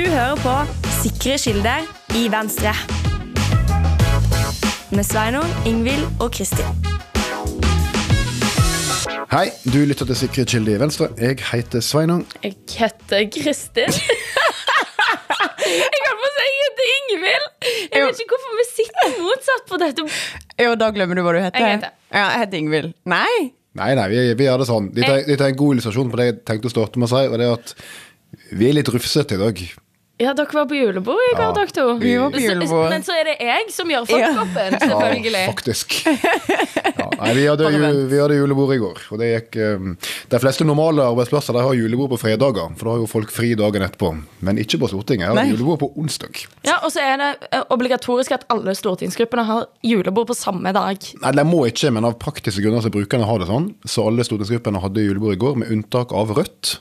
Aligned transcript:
Du 0.00 0.06
hører 0.08 0.36
på 0.40 0.52
Sikre 1.02 1.34
kilder 1.42 1.82
i 2.16 2.22
Venstre. 2.32 2.70
Med 4.96 5.04
Sveinung, 5.04 5.50
Ingvild 5.68 6.06
og 6.24 6.30
Kristin. 6.32 6.70
Hei, 9.34 9.50
du 9.68 9.76
lytter 9.90 10.08
til 10.08 10.16
Sikre 10.22 10.46
kilder 10.48 10.78
i 10.78 10.80
Venstre. 10.80 11.10
Jeg 11.20 11.36
heter 11.50 11.84
Sveinung. 11.84 12.24
Jeg 12.44 12.54
heter 12.78 13.26
Kristin. 13.34 13.92
jeg 15.68 16.00
holdt 16.06 16.22
på 16.22 16.30
å 16.30 16.32
si 16.38 16.46
jeg 16.48 16.56
heter 16.62 16.88
Ingvild. 16.94 17.46
Jeg 17.92 18.06
vet 18.06 18.24
ikke 18.24 18.32
hvorfor 18.38 18.56
vi 18.62 18.66
sitter 18.70 19.12
motsatt 19.20 19.68
på 19.68 19.80
dette. 19.84 20.06
Jo, 20.64 20.72
da 20.80 20.88
glemmer 20.96 21.20
du 21.20 21.24
hva 21.28 21.36
du 21.36 21.42
heter. 21.44 21.60
Jeg 21.66 21.76
heter- 21.76 21.92
Ja, 22.16 22.24
jeg 22.30 22.38
heter 22.46 22.58
Ingvild. 22.64 22.94
Nei! 23.04 23.52
Nei, 23.76 23.92
nei, 24.00 24.08
vi, 24.10 24.24
vi 24.40 24.48
gjør 24.48 24.64
det 24.64 24.70
sånn. 24.72 24.88
Dette, 24.96 25.12
er- 25.20 25.28
dette 25.28 25.44
er 25.44 25.52
en 25.52 25.60
god 25.60 25.76
illustrasjon 25.76 26.08
på 26.10 26.22
det 26.22 26.30
jeg 26.30 26.40
tenkte 26.54 26.72
å 26.72 26.74
starte 26.78 26.96
med 26.98 27.06
å 27.10 27.12
si, 27.12 27.22
og 27.28 27.36
det 27.38 27.46
er 27.50 27.52
at 27.60 27.76
vi 28.56 28.64
er 28.70 28.74
litt 28.80 28.88
rufsete 28.94 29.36
i 29.36 29.44
dag. 29.44 29.60
Ja, 30.20 30.34
dere 30.36 30.52
var 30.52 30.66
på 30.68 30.76
julebord 30.76 31.16
i 31.16 31.30
går, 31.32 31.42
Ja, 31.46 31.52
dere 31.56 31.72
to. 31.72 31.84
vi 31.98 32.10
var 32.20 32.28
på 32.34 32.36
Så- 32.36 32.48
julebord. 32.50 32.90
Men 32.92 33.02
så 33.06 33.14
er 33.16 33.24
det 33.30 33.36
jeg 33.40 33.70
som 33.72 33.88
gjør 33.88 34.04
fuck-upen, 34.10 34.74
selvfølgelig. 34.82 35.46
faktisk. 35.48 35.94
Ja, 37.00 37.06
nei, 37.16 37.30
vi 37.38 37.44
hadde, 37.48 37.70
ju, 37.72 38.06
vi 38.10 38.18
hadde 38.20 38.36
julebord 38.36 38.74
i 38.74 38.78
går, 38.82 38.98
og 39.14 39.18
det 39.22 39.28
gikk 39.30 39.56
um, 39.76 39.94
De 40.30 40.40
fleste 40.42 40.66
normale 40.68 41.02
arbeidsplasser 41.08 41.56
de 41.56 41.62
har 41.64 41.72
julebord 41.78 42.10
på 42.12 42.18
fredager, 42.20 42.74
for 42.76 42.84
da 42.84 42.94
har 42.94 43.00
jo 43.02 43.08
folk 43.10 43.32
fri 43.32 43.54
dagen 43.58 43.82
etterpå. 43.86 44.10
Men 44.44 44.60
ikke 44.60 44.78
på 44.82 44.90
Stortinget. 44.92 45.30
Jeg 45.30 45.36
har 45.40 45.50
julebord 45.54 45.80
på 45.80 45.88
onsdag. 45.96 46.44
Ja, 46.68 46.76
Og 46.84 46.92
så 46.92 47.00
er 47.00 47.16
det 47.22 47.30
eh, 47.52 47.64
obligatorisk 47.72 48.36
at 48.36 48.44
alle 48.52 48.74
stortingsgruppene 48.76 49.44
har 49.48 49.66
julebord 49.86 50.28
på 50.30 50.36
samme 50.36 50.72
dag. 50.76 51.00
Nei, 51.24 51.32
de 51.40 51.44
må 51.48 51.64
ikke, 51.70 51.90
men 51.96 52.04
av 52.08 52.18
praktiske 52.20 52.60
grunner 52.64 52.84
så 52.84 52.92
brukerne 52.92 53.24
har 53.24 53.40
det 53.40 53.48
sånn. 53.48 53.72
Så 53.88 54.04
alle 54.10 54.24
stortingsgruppene 54.28 54.80
hadde 54.84 55.08
julebord 55.08 55.32
i 55.38 55.40
går, 55.40 55.56
med 55.64 55.72
unntak 55.72 56.12
av 56.12 56.36
Rødt. 56.36 56.76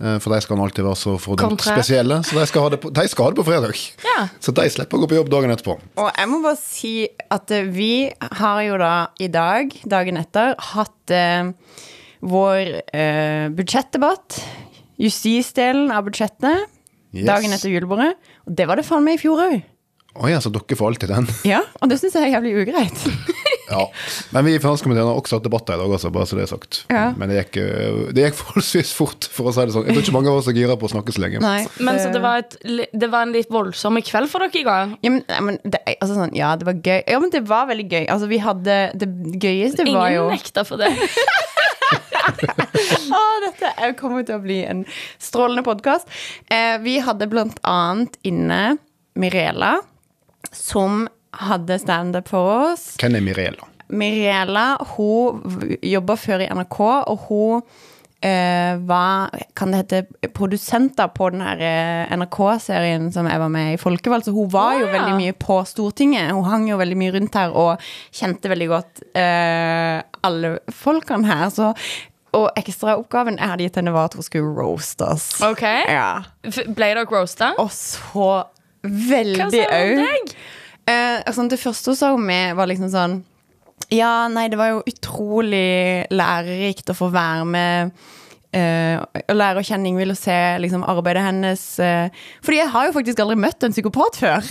Eh, 0.00 0.16
For 0.22 0.32
de 0.32 0.40
skal 0.40 0.56
nå 0.56 0.64
alltid 0.64 0.86
være 0.86 0.96
så 0.96 1.14
fordømt 1.20 1.60
spesielle, 1.60 2.20
så 2.24 2.38
de 2.38 2.46
skal, 2.48 2.64
ha 2.64 2.72
det 2.72 2.80
på, 2.80 2.92
de 2.96 3.04
skal 3.12 3.26
ha 3.26 3.32
det 3.34 3.40
på 3.42 3.46
fredag. 3.50 3.80
Ja. 4.06 4.22
Så 4.40 4.54
de 4.56 4.64
slipper 4.72 4.96
å 4.96 5.02
gå 5.02 5.10
på 5.12 5.18
jobb 5.18 5.30
dagen 5.32 5.52
etterpå. 5.52 5.76
Og 6.00 6.08
jeg 6.08 6.30
må 6.30 6.40
bare 6.44 6.60
si 6.60 6.94
at 7.28 7.52
eh, 7.52 7.68
vi 7.68 7.92
har 8.40 8.62
jo 8.64 8.78
da 8.80 8.94
i 9.20 9.28
dag, 9.32 9.74
dagen 9.92 10.20
etter, 10.20 10.54
hatt 10.72 11.12
eh, 11.12 11.50
vår 12.24 12.72
eh, 12.96 13.48
budsjettdebatt. 13.56 14.40
Justisdelen 15.00 15.92
av 15.92 16.08
budsjettet. 16.08 16.68
Yes. 17.10 17.26
Dagen 17.26 17.52
etter 17.56 17.72
julebordet. 17.72 18.14
Og 18.46 18.56
det 18.56 18.68
var 18.70 18.80
det 18.80 18.86
faen 18.88 19.04
meg 19.04 19.18
i 19.18 19.22
fjor 19.22 19.40
òg. 19.48 19.60
Å 20.20 20.26
ja, 20.30 20.40
så 20.42 20.50
dere 20.52 20.76
får 20.76 20.90
alltid 20.90 21.12
den. 21.12 21.28
Ja, 21.46 21.60
og 21.80 21.90
det 21.92 22.00
syns 22.00 22.16
jeg 22.18 22.26
er 22.28 22.34
jævlig 22.38 22.56
ugreit. 22.64 23.04
Ja. 23.70 23.84
Men 24.34 24.46
vi 24.48 24.54
i 24.56 24.60
finanskomiteen 24.62 25.06
har 25.06 25.18
også 25.20 25.38
hatt 25.38 25.46
debatter 25.46 25.76
i 25.76 25.82
dag, 25.82 25.94
altså, 25.96 26.10
bare 26.14 26.26
så 26.28 26.38
det 26.38 26.44
er 26.46 26.50
sagt. 26.50 26.80
Ja. 26.90 27.04
Men 27.16 27.30
det 27.32 27.38
gikk, 27.40 27.60
eh, 27.62 28.00
det 28.16 28.26
gikk 28.26 28.38
forholdsvis 28.42 28.92
fort, 28.96 29.28
for 29.30 29.50
å 29.50 29.54
si 29.54 29.66
det 29.66 29.76
sånn. 29.76 29.86
Jeg 29.88 29.96
tror 29.96 30.06
ikke 30.06 30.16
mange 30.18 30.32
av 30.32 30.40
oss 30.40 30.50
er 30.50 30.58
gira 30.58 30.78
på 30.80 30.88
å 30.90 30.92
snakke 30.94 31.14
så 31.14 31.24
lenge. 31.24 31.42
Nei. 31.44 31.62
Men 31.78 32.00
så 32.02 32.10
det 32.14 32.22
var, 32.24 32.42
et, 32.44 32.58
det 32.92 33.10
var 33.12 33.28
en 33.28 33.34
litt 33.36 33.52
voldsom 33.52 34.00
kveld 34.06 34.30
for 34.32 34.44
dere 34.44 34.60
i 34.60 34.66
går. 34.66 34.96
Ja, 35.06 35.14
men, 35.14 35.22
men 35.46 35.60
det, 35.64 35.82
altså 35.98 36.18
sånn, 36.18 36.34
ja, 36.38 36.54
det 36.58 36.68
var 36.68 36.80
gøy. 36.80 36.98
Ja, 37.06 37.22
men 37.22 37.34
det 37.34 37.44
var 37.48 37.70
veldig 37.70 37.86
gøy. 37.90 38.04
Altså, 38.10 38.30
vi 38.30 38.40
hadde 38.42 38.80
Det 38.98 39.08
gøyeste 39.40 39.86
var 39.90 40.10
jo 40.14 40.26
Ingen 40.28 40.40
nekta 40.40 40.66
for 40.66 40.80
det. 40.80 40.90
oh, 43.16 43.36
dette 43.44 43.70
er- 43.76 43.96
kommer 43.98 44.24
til 44.26 44.38
å 44.38 44.42
bli 44.42 44.60
en 44.66 44.84
strålende 45.20 45.64
podkast. 45.66 46.08
Eh, 46.50 46.76
vi 46.84 46.98
hadde 47.04 47.28
blant 47.30 47.58
annet 47.66 48.16
inne 48.26 48.78
Mirela, 49.18 49.78
som 50.52 51.06
hadde 51.36 51.78
standup 51.78 52.28
for 52.28 52.72
oss. 52.72 52.94
Hvem 53.00 53.18
er 53.18 53.24
Mirela? 53.24 53.70
Mirela 53.90 54.66
hun 54.94 55.78
jobba 55.82 56.16
før 56.18 56.44
i 56.44 56.50
NRK, 56.54 56.80
og 57.10 57.24
hun 57.28 57.62
eh, 58.22 58.76
var 58.86 59.32
kan 59.56 59.72
det 59.72 59.80
hete, 59.82 60.28
produsenter 60.36 61.10
på 61.14 61.30
den 61.34 61.42
her 61.44 61.62
eh, 61.64 62.12
NRK-serien 62.18 63.08
som 63.14 63.28
jeg 63.30 63.42
var 63.42 63.50
med 63.52 63.74
i 63.74 63.80
Folkevalg. 63.80 64.26
Så 64.26 64.34
hun 64.36 64.50
var 64.52 64.76
jo 64.78 64.86
ja. 64.86 64.92
veldig 64.94 65.16
mye 65.18 65.36
på 65.36 65.60
Stortinget. 65.68 66.30
Hun 66.36 66.46
hang 66.48 66.68
jo 66.70 66.78
veldig 66.80 67.00
mye 67.00 67.16
rundt 67.16 67.40
her 67.40 67.56
og 67.56 67.90
kjente 68.14 68.52
veldig 68.52 68.70
godt 68.70 69.02
eh, 69.18 69.98
alle 70.26 70.54
folkene 70.74 71.30
her. 71.30 71.48
Så, 71.54 71.72
og 72.36 72.46
ekstraoppgaven 72.60 73.40
jeg 73.40 73.52
hadde 73.54 73.66
gitt 73.66 73.80
henne, 73.80 73.96
var 73.96 74.10
at 74.10 74.16
hun 74.18 74.26
skulle 74.26 74.54
roaste 74.54 75.08
oss. 75.16 75.32
Ok 75.46 75.66
Ja. 75.66 76.22
Ble 76.44 76.92
dere 76.92 77.08
roasta? 77.10 77.54
Og 77.58 77.72
så 77.74 78.30
Hva 78.80 78.96
veldig 79.10 79.50
sa 79.50 79.80
hun 79.82 79.98
om 79.98 80.06
òg. 80.06 80.34
Eh, 80.90 81.18
altså, 81.26 81.44
det 81.50 81.60
første 81.62 81.92
hun 81.92 81.98
sa 82.00 82.12
om 82.16 82.24
meg, 82.26 82.54
var 82.58 82.66
liksom 82.70 82.90
sånn 82.92 83.18
Ja, 83.94 84.28
nei, 84.30 84.46
det 84.52 84.58
var 84.60 84.68
jo 84.72 84.82
utrolig 84.86 86.06
lærerikt 86.14 86.90
å 86.92 86.96
få 86.98 87.08
være 87.14 87.44
med. 87.48 87.90
eh, 88.54 88.98
å 89.30 89.34
lære 89.36 89.62
å 89.62 89.66
kjenne 89.66 89.86
Ingvild 89.90 90.14
og 90.16 90.18
se 90.18 90.36
liksom, 90.62 90.82
arbeidet 90.90 91.22
hennes. 91.28 91.64
eh, 91.82 92.10
fordi 92.42 92.58
jeg 92.62 92.72
har 92.74 92.86
jo 92.88 92.94
faktisk 92.98 93.22
aldri 93.22 93.36
møtt 93.38 93.62
en 93.66 93.74
psykopat 93.74 94.18
før. 94.20 94.50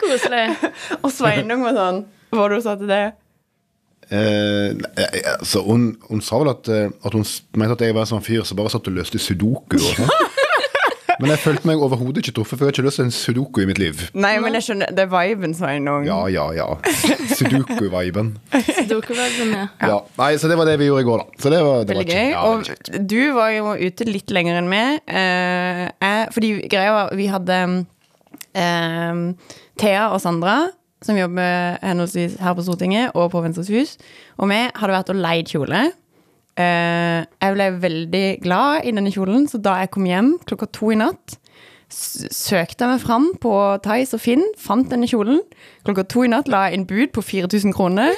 Koselig. 0.00 0.46
og 1.02 1.10
Sveinung 1.14 1.62
var 1.64 1.76
sånn 1.78 2.00
Hva 2.32 2.40
var 2.42 2.50
det 2.52 2.58
hun 2.58 2.64
sa 2.66 2.74
til 2.80 2.90
det? 2.90 3.04
Eh, 4.12 4.74
altså, 5.38 5.62
hun, 5.64 5.86
hun 6.10 6.20
sa 6.24 6.40
vel 6.42 6.50
at, 6.52 6.68
at 6.68 7.14
hun 7.16 7.24
mente 7.56 7.76
at 7.78 7.84
jeg 7.86 7.94
var 7.96 8.04
en 8.04 8.10
sånn 8.12 8.24
fyr 8.26 8.44
som 8.44 8.58
bare 8.58 8.72
satt 8.74 8.90
og 8.90 8.96
løste 8.98 9.20
sudoku. 9.22 9.78
Og 9.78 9.86
sånn. 9.94 10.10
Men 11.20 11.30
jeg 11.34 11.40
følte 11.42 11.68
meg 11.68 11.82
overhodet 11.84 12.22
ikke 12.22 12.34
truffet, 12.38 12.58
for 12.58 12.64
jeg 12.64 12.72
har 12.72 12.76
ikke 12.76 12.86
lyst 12.86 13.00
til 13.00 13.06
en 13.06 13.14
sudoku 13.14 13.60
i 13.62 13.66
mitt 13.68 13.80
liv. 13.80 14.02
Nei, 14.16 14.34
men 14.42 14.56
jeg 14.58 14.66
skjønner, 14.68 14.92
det 14.94 15.04
er 15.04 15.10
viben, 15.12 15.54
som 15.56 15.68
er 15.70 15.80
noen 15.84 16.06
Ja, 16.08 16.20
ja, 16.32 16.46
ja. 16.56 16.68
Sudoku-viben. 17.38 18.34
Sudoku-viben, 18.52 19.54
ja. 19.54 19.64
Ja. 19.82 19.98
Nei, 20.20 20.30
så 20.40 20.50
det 20.50 20.58
var 20.60 20.68
det 20.68 20.76
vi 20.82 20.90
gjorde 20.90 21.04
i 21.04 21.08
går, 21.08 21.24
da. 21.24 21.42
Så 21.42 21.52
det 21.54 21.60
var, 21.64 21.88
det 21.88 21.98
var 21.98 22.10
gøy. 22.10 22.30
Ja, 22.34 22.44
og 22.50 23.02
du 23.14 23.20
var 23.36 23.52
jo 23.54 23.74
ute 23.78 24.08
litt 24.08 24.34
lenger 24.34 24.60
enn 24.60 24.70
meg. 24.70 25.02
Uh, 25.08 25.84
jeg, 25.90 26.30
fordi 26.34 26.54
greia 26.72 26.94
var 26.94 27.12
Vi 27.18 27.28
hadde 27.30 27.58
um, 28.54 29.26
Thea 29.80 30.08
og 30.10 30.20
Sandra, 30.24 30.58
som 31.04 31.18
jobber 31.18 31.78
henholdsvis 31.84 32.38
her 32.40 32.56
på 32.56 32.64
Stortinget 32.64 33.12
og 33.14 33.30
på 33.34 33.42
Venstres 33.44 33.68
hus, 33.72 33.98
og 34.40 34.48
vi 34.50 34.62
hadde 34.72 34.94
vært 34.94 35.12
og 35.12 35.20
leid 35.20 35.50
kjole. 35.52 35.90
Eh, 36.54 37.20
jeg 37.42 37.54
ble 37.56 37.70
veldig 37.82 38.26
glad 38.44 38.86
i 38.86 38.92
denne 38.94 39.12
kjolen, 39.14 39.48
så 39.50 39.58
da 39.58 39.80
jeg 39.82 39.90
kom 39.94 40.06
hjem 40.06 40.34
klokka 40.46 40.68
to 40.70 40.92
i 40.94 40.98
natt, 41.00 41.38
søkte 41.94 42.86
jeg 42.86 42.90
meg 42.90 43.02
fram 43.02 43.26
på 43.42 43.54
Thais 43.84 44.14
og 44.16 44.22
Finn, 44.22 44.44
fant 44.58 44.90
denne 44.90 45.08
kjolen. 45.10 45.42
Klokka 45.86 46.06
to 46.10 46.24
i 46.26 46.30
natt 46.30 46.50
la 46.50 46.66
jeg 46.68 46.78
inn 46.78 46.88
bud 46.90 47.14
på 47.14 47.22
4000 47.22 47.74
kroner 47.76 48.14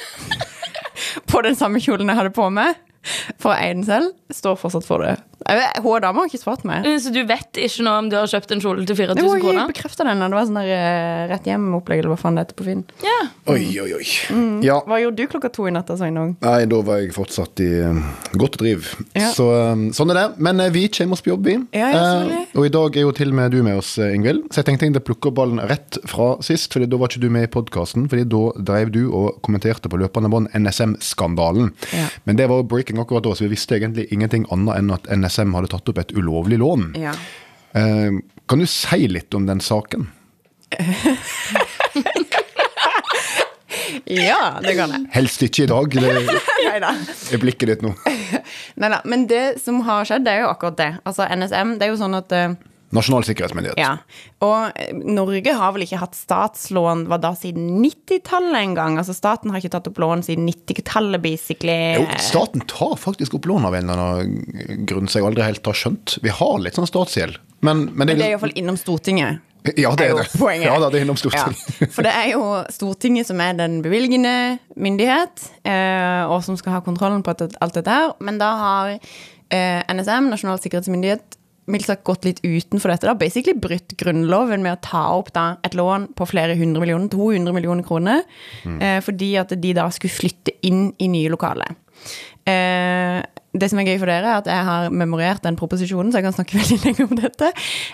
på 1.29 1.41
den 1.45 1.57
samme 1.57 1.81
kjolen 1.83 2.09
jeg 2.09 2.19
hadde 2.19 2.35
på 2.37 2.49
meg. 2.53 2.77
For 3.39 3.53
å 3.53 3.83
selv. 3.87 4.15
Står 4.33 4.57
fortsatt 4.59 4.83
for 4.83 5.05
det. 5.05 5.15
Hun 5.47 6.01
dama 6.03 6.23
har 6.23 6.29
ikke 6.29 6.41
svart 6.41 6.65
meg. 6.67 6.85
Så 7.01 7.11
du 7.15 7.21
vet 7.27 7.59
ikke 7.61 7.85
nå 7.85 7.93
om 8.01 8.09
du 8.11 8.17
har 8.19 8.27
kjøpt 8.29 8.51
en 8.55 8.61
kjole 8.63 8.85
til 8.87 8.97
4000 8.99 9.21
kroner? 9.21 9.39
Jo, 9.39 9.53
jeg 9.55 9.71
bekrefta 9.71 10.05
den. 10.07 10.23
Det 10.23 10.35
var 10.35 10.47
sånn 10.49 10.59
der 10.59 10.71
eh, 10.75 11.21
rett 11.31 11.47
hjem-opplegg, 11.47 12.01
eller 12.01 12.13
hva 12.13 12.19
faen 12.19 12.37
det 12.37 12.45
heter 12.45 12.57
på 12.59 12.67
Finn. 12.67 12.83
Ja. 13.05 13.17
Oi, 13.53 13.61
oi, 13.79 13.87
oi. 13.95 14.07
Ja. 14.65 14.79
Hva 14.87 14.99
gjorde 15.01 15.21
du 15.21 15.31
klokka 15.31 15.51
to 15.53 15.67
i 15.69 15.73
natt? 15.73 15.91
Sveinung? 15.97 16.35
Nei, 16.43 16.57
da 16.69 16.81
var 16.83 16.99
jeg 16.99 17.13
fortsatt 17.15 17.63
i 17.63 17.69
eh, 17.79 18.01
godt 18.35 18.59
driv. 18.59 18.89
Ja. 19.15 19.31
Så 19.35 19.47
eh, 19.55 19.85
sånn 19.95 20.11
er 20.13 20.19
det. 20.19 20.25
Men 20.43 20.61
vi 20.75 20.87
kommer 20.91 21.17
oss 21.17 21.23
på 21.23 21.31
jobb, 21.31 21.47
vi. 21.47 21.55
Ja. 21.77 21.91
Eh, 21.95 22.51
og 22.57 22.67
i 22.67 22.73
dag 22.73 22.99
er 22.99 23.07
jo 23.07 23.15
til 23.15 23.31
og 23.31 23.39
med 23.39 23.55
du 23.55 23.61
med 23.63 23.79
oss, 23.79 23.95
Ingvild. 24.03 24.49
Så 24.51 24.61
jeg 24.61 24.69
tenkte 24.71 24.91
jeg 24.91 25.05
plukker 25.07 25.33
ballen 25.35 25.63
rett 25.71 25.99
fra 26.09 26.33
sist, 26.43 26.73
Fordi 26.73 26.89
da 26.91 26.99
var 26.99 27.11
ikke 27.11 27.23
du 27.23 27.29
med 27.33 27.47
i 27.47 27.51
podkasten. 27.53 28.09
Fordi 28.11 28.27
da 28.27 28.43
drev 28.71 28.91
du 28.91 29.01
og 29.07 29.39
kommenterte 29.45 29.91
på 29.91 30.01
løpende 30.01 30.31
bånd 30.33 30.51
NSM-skandalen. 30.57 31.71
Ja. 31.95 32.07
Men 32.27 32.39
det 32.39 32.49
var 32.51 32.61
jo 32.61 32.67
breaking 32.67 32.99
akkurat 33.01 33.23
da, 33.23 33.35
så 33.37 33.47
vi 33.47 33.53
visste 33.55 33.77
egentlig 33.79 34.09
ingenting 34.11 34.47
annet 34.53 34.81
enn 34.81 34.93
at 34.95 35.07
NSM 35.07 35.36
hadde 35.37 35.69
tatt 35.71 35.89
opp 35.89 35.97
et 36.01 36.11
ulovlig 36.17 36.57
lån. 36.61 36.93
Ja. 36.97 37.13
Eh, 37.77 38.11
kan 38.47 38.59
du 38.59 38.67
si 38.69 39.07
litt 39.07 39.33
om 39.37 39.45
den 39.45 39.59
saken? 39.63 40.07
ja, 44.05 44.59
det 44.63 44.75
kan 44.77 44.91
jeg. 44.93 45.05
Helst 45.13 45.43
ikke 45.43 45.63
i 45.63 45.69
dag. 45.69 45.89
Det 45.91 46.01
er 47.35 47.41
blikket 47.41 47.67
ditt 47.73 47.81
nå. 47.85 47.93
Neida. 48.79 49.01
Men 49.05 49.27
det 49.29 49.59
som 49.63 49.81
har 49.87 50.07
skjedd, 50.07 50.25
det 50.27 50.31
er 50.35 50.45
jo 50.45 50.51
akkurat 50.51 50.77
det. 50.79 50.91
Altså 51.07 51.27
NSM, 51.27 51.77
det 51.79 51.87
er 51.87 51.93
jo 51.93 51.99
sånn 52.01 52.17
at 52.17 52.29
eh, 52.35 52.55
Nasjonal 52.97 53.25
sikkerhetsmyndighet. 53.27 53.79
Ja. 53.79 53.93
Og 54.45 54.75
eh, 54.75 54.91
Norge 54.97 55.53
har 55.57 55.73
vel 55.75 55.85
ikke 55.87 56.01
hatt 56.01 56.17
statslån 56.17 57.05
hva 57.09 57.19
da 57.21 57.31
siden 57.37 57.69
90-tallet 57.83 58.59
engang? 58.59 58.97
Altså 59.01 59.15
staten 59.17 59.53
har 59.53 59.61
ikke 59.61 59.75
tatt 59.77 59.89
opp 59.91 60.01
lån 60.03 60.25
siden 60.27 60.49
90-tallet, 60.49 61.21
basically. 61.23 61.77
Jo, 62.01 62.05
staten 62.21 62.65
tar 62.69 62.97
faktisk 63.01 63.37
opp 63.39 63.47
lån 63.49 63.69
av 63.69 63.77
en 63.79 63.89
eller 63.89 64.05
annen 64.07 64.85
grunn 64.89 65.07
som 65.07 65.21
jeg 65.21 65.29
aldri 65.31 65.45
helt 65.47 65.69
har 65.71 65.77
skjønt. 65.85 66.17
Vi 66.25 66.33
har 66.41 66.57
litt 66.65 66.77
sånn 66.79 66.89
statsgjeld. 66.89 67.37
Men, 67.65 67.87
men 67.93 68.03
Men 68.03 68.07
det 68.11 68.17
er 68.17 68.23
det, 68.25 68.31
iallfall 68.35 68.57
innom 68.59 68.77
Stortinget. 68.77 69.43
Ja, 69.75 69.89
det 69.99 70.05
er 70.05 70.13
er 70.13 70.23
det. 70.23 70.39
poenget. 70.39 70.67
Ja, 70.69 70.77
det 70.79 70.99
er 70.99 71.03
innom 71.03 71.17
Stortinget. 71.19 71.63
Ja, 71.81 71.87
for 71.91 72.05
det 72.05 72.11
er 72.15 72.27
jo 72.31 72.43
Stortinget 72.71 73.27
som 73.27 73.41
er 73.43 73.57
den 73.57 73.81
bevilgende 73.83 74.35
myndighet, 74.79 75.49
eh, 75.67 76.23
og 76.29 76.39
som 76.45 76.55
skal 76.59 76.77
ha 76.77 76.83
kontrollen 76.85 77.25
på 77.25 77.33
alt 77.35 77.75
dette 77.75 77.91
her. 77.97 78.13
Men 78.23 78.39
da 78.39 78.51
har 78.61 78.93
eh, 78.95 79.81
NSM, 79.91 80.29
Nasjonal 80.31 80.61
sikkerhetsmyndighet, 80.63 81.35
mildt 81.67 81.89
sagt 81.89 82.05
gått 82.07 82.27
litt 82.27 82.39
utenfor 82.45 82.93
dette. 82.93 83.07
da, 83.09 83.15
Basically 83.19 83.57
brutt 83.59 83.95
Grunnloven 83.99 84.63
med 84.63 84.77
å 84.77 84.83
ta 84.83 85.03
opp 85.17 85.33
da 85.35 85.47
et 85.67 85.75
lån 85.77 86.09
på 86.17 86.27
flere 86.29 86.55
hundre 86.59 86.83
millioner, 86.83 87.09
200 87.11 87.55
millioner 87.55 87.87
kroner, 87.87 88.23
eh, 88.65 88.99
fordi 89.03 89.35
at 89.39 89.51
de 89.55 89.73
da 89.75 89.89
skulle 89.91 90.15
flytte 90.15 90.55
inn 90.67 90.93
i 90.99 91.09
nye 91.11 91.33
lokaler. 91.33 91.75
Eh, 92.47 93.19
det 93.57 93.69
som 93.71 93.79
er 93.81 93.89
gøy 93.89 93.99
for 93.99 94.11
dere, 94.11 94.31
er 94.31 94.41
at 94.41 94.47
jeg 94.47 94.65
har 94.69 94.89
memorert 94.93 95.43
den 95.43 95.57
proposisjonen, 95.59 96.11
så 96.11 96.21
jeg 96.21 96.27
kan 96.27 96.37
snakke 96.37 96.57
veldig 96.61 96.79
lenge 96.85 97.07
om 97.09 97.19
dette. 97.19 97.51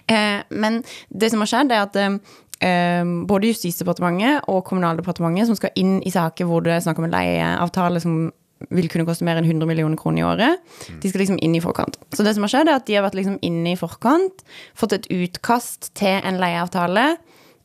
Eh, 0.07 0.39
men 0.51 0.83
det 1.09 1.31
som 1.33 1.43
har 1.43 1.49
skjedd, 1.49 1.73
er 1.73 1.87
at 1.87 1.97
eh, 1.97 3.03
både 3.29 3.49
Justisdepartementet 3.49 4.49
og 4.51 4.63
Kommunaldepartementet, 4.69 5.49
som 5.49 5.57
skal 5.59 5.73
inn 5.79 5.97
i 6.05 6.13
saker 6.13 6.49
hvor 6.49 6.65
det 6.65 6.75
er 6.75 6.85
snakk 6.85 7.01
om 7.01 7.09
en 7.09 7.15
leieavtale 7.15 8.03
som 8.03 8.27
vil 8.73 8.87
kunne 8.91 9.05
koste 9.07 9.25
mer 9.27 9.39
enn 9.39 9.47
100 9.47 9.67
millioner 9.67 9.99
kroner 9.99 10.21
i 10.21 10.27
året, 10.27 10.75
de 11.01 11.09
skal 11.09 11.23
liksom 11.23 11.39
inn 11.43 11.55
i 11.57 11.63
forkant. 11.63 11.97
Så 12.15 12.23
det 12.23 12.35
som 12.37 12.45
har 12.45 12.53
skjedd, 12.53 12.69
er 12.71 12.79
at 12.79 12.85
de 12.87 12.95
har 12.97 13.05
vært 13.05 13.17
liksom 13.19 13.39
inne 13.43 13.73
i 13.73 13.79
forkant, 13.79 14.45
fått 14.79 14.95
et 14.95 15.09
utkast 15.11 15.91
til 15.99 16.21
en 16.23 16.39
leieavtale, 16.41 17.09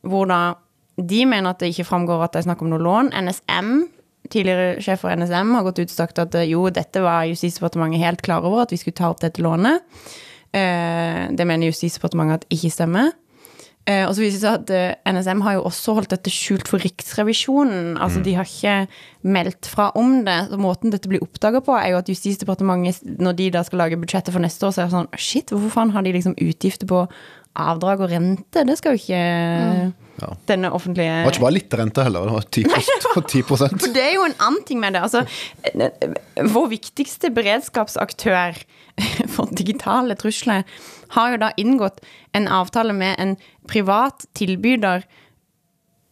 hvor 0.08 0.26
da 0.30 0.40
de 0.98 1.22
mener 1.30 1.52
at 1.52 1.62
det 1.62 1.70
ikke 1.70 1.86
framgår 1.86 2.24
at 2.24 2.34
det 2.34 2.42
er 2.42 2.48
snakk 2.48 2.64
om 2.64 2.72
noe 2.72 2.82
lån. 2.82 3.12
NSM 3.14 3.70
tidligere 4.32 4.82
sjef 4.84 5.04
for 5.04 5.14
NSM 5.14 5.54
har 5.56 5.66
gått 5.66 5.80
ut 5.80 5.92
og 5.92 5.94
sagt 5.94 6.20
at 6.22 6.34
eh, 6.36 6.48
jo, 6.50 6.66
dette 6.74 7.02
var 7.04 7.28
Justisdepartementet 7.30 8.02
helt 8.02 8.24
klar 8.24 8.44
over, 8.44 8.64
at 8.64 8.74
vi 8.74 8.80
skulle 8.80 8.98
ta 8.98 9.10
opp 9.12 9.22
dette 9.22 9.42
lånet. 9.44 9.86
Eh, 10.52 11.28
det 11.32 11.46
mener 11.48 11.70
Justisdepartementet 11.70 12.42
at 12.42 12.58
ikke 12.58 12.72
stemmer. 12.74 13.12
Eh, 13.88 14.04
og 14.04 14.12
så 14.12 14.20
viser 14.20 14.36
det 14.36 14.42
seg 14.42 14.56
at 14.58 14.70
eh, 14.74 15.14
NSM 15.16 15.40
har 15.46 15.56
jo 15.56 15.62
også 15.70 15.94
holdt 15.96 16.12
dette 16.12 16.32
skjult 16.32 16.68
for 16.68 16.82
Riksrevisjonen. 16.84 17.94
Altså 17.96 18.20
de 18.24 18.34
har 18.36 18.48
ikke 18.48 18.74
meldt 19.24 19.70
fra 19.72 19.88
om 19.96 20.18
det. 20.26 20.36
Så 20.50 20.60
måten 20.60 20.92
dette 20.92 21.08
blir 21.08 21.24
oppdaga 21.24 21.62
på, 21.64 21.72
er 21.78 21.94
jo 21.94 22.02
at 22.02 22.10
Justisdepartementet, 22.12 23.00
når 23.18 23.38
de 23.38 23.50
da 23.56 23.64
skal 23.64 23.80
lage 23.86 24.00
budsjettet 24.00 24.34
for 24.34 24.44
neste 24.44 24.68
år, 24.68 24.76
så 24.76 24.84
er 24.84 24.90
det 24.90 24.96
sånn 24.98 25.12
Shit, 25.16 25.54
hvorfor 25.54 25.72
faen 25.78 25.94
har 25.96 26.04
de 26.04 26.12
liksom 26.18 26.36
utgifter 26.36 26.90
på 26.90 27.06
avdrag 27.58 28.04
og 28.04 28.12
rente? 28.12 28.66
Det 28.68 28.76
skal 28.78 28.94
jo 28.94 29.00
ikke 29.02 29.24
Ja. 30.18 30.28
denne 30.50 30.70
offentlige 30.74 31.14
Det 31.14 31.24
var 31.24 31.32
ikke 31.32 31.46
bare 31.46 31.54
litt 31.54 31.74
rente 31.78 32.02
heller, 32.02 32.26
det 32.26 32.34
var 32.34 32.46
10, 32.50 32.64
10 33.22 33.42
For 33.78 33.92
det 33.94 34.02
er 34.02 34.14
jo 34.16 34.24
en 34.26 34.34
annen 34.38 34.64
ting 34.66 34.80
med 34.82 34.92
det. 34.92 35.02
Altså, 35.06 35.24
eh, 35.72 36.44
vår 36.52 36.68
viktigste 36.74 37.30
beredskapsaktør 37.34 38.58
for 39.34 39.46
digitale 39.54 40.16
trusler 40.18 40.64
har 41.14 41.32
jo 41.32 41.38
da 41.40 41.52
inngått 41.56 42.02
en 42.36 42.48
avtale 42.50 42.92
med 42.92 43.16
en 43.22 43.36
privat 43.68 44.26
tilbyder 44.38 45.06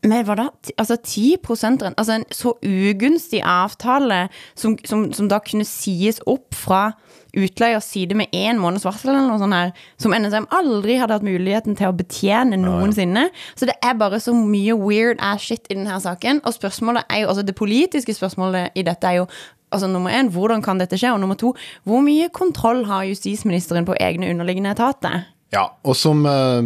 med 0.06 0.26
hva 0.26 0.36
da? 0.38 0.46
Altså 0.78 0.96
10 0.96 1.36
rente. 1.64 1.92
Altså 1.96 2.18
en 2.18 2.26
så 2.30 2.54
ugunstig 2.62 3.42
avtale 3.42 4.26
som, 4.54 4.76
som, 4.86 5.08
som 5.12 5.28
da 5.30 5.40
kunne 5.42 5.66
sies 5.66 6.20
opp 6.26 6.54
fra 6.54 6.92
utleiers 7.36 7.84
side 7.84 8.16
med 8.16 8.32
én 8.32 8.60
måneds 8.60 8.86
varsel, 8.86 9.10
eller 9.12 9.26
noe 9.28 9.40
sånt 9.40 9.56
her, 9.56 9.72
som 10.00 10.14
NSM 10.16 10.46
aldri 10.56 10.96
hadde 10.96 11.18
hatt 11.18 11.26
muligheten 11.26 11.76
til 11.76 11.90
å 11.90 11.96
betjene 11.96 12.56
noensinne. 12.60 13.26
Så 13.58 13.68
det 13.68 13.76
er 13.84 13.98
bare 13.98 14.20
så 14.22 14.32
mye 14.36 14.76
weird 14.78 15.20
ass 15.24 15.44
shit 15.44 15.68
i 15.68 15.76
denne 15.76 15.98
saken. 16.00 16.40
Og 16.46 16.56
spørsmålet 16.56 17.04
er 17.10 17.24
jo, 17.24 17.30
altså 17.34 17.44
det 17.44 17.58
politiske 17.58 18.16
spørsmålet 18.16 18.78
i 18.78 18.86
dette 18.86 19.10
er 19.10 19.20
jo 19.20 19.28
altså 19.74 19.90
nummer 19.90 20.14
én, 20.14 20.30
hvordan 20.32 20.62
kan 20.64 20.80
dette 20.80 20.96
skje? 20.96 21.12
Og 21.12 21.20
nummer 21.20 21.36
to, 21.36 21.52
hvor 21.84 22.04
mye 22.04 22.30
kontroll 22.32 22.86
har 22.88 23.08
justisministeren 23.10 23.88
på 23.88 23.98
egne 24.00 24.30
underliggende 24.32 24.72
etater? 24.72 25.26
Ja, 25.56 25.64
og 25.88 25.96
som 25.96 26.24
eh, 26.28 26.60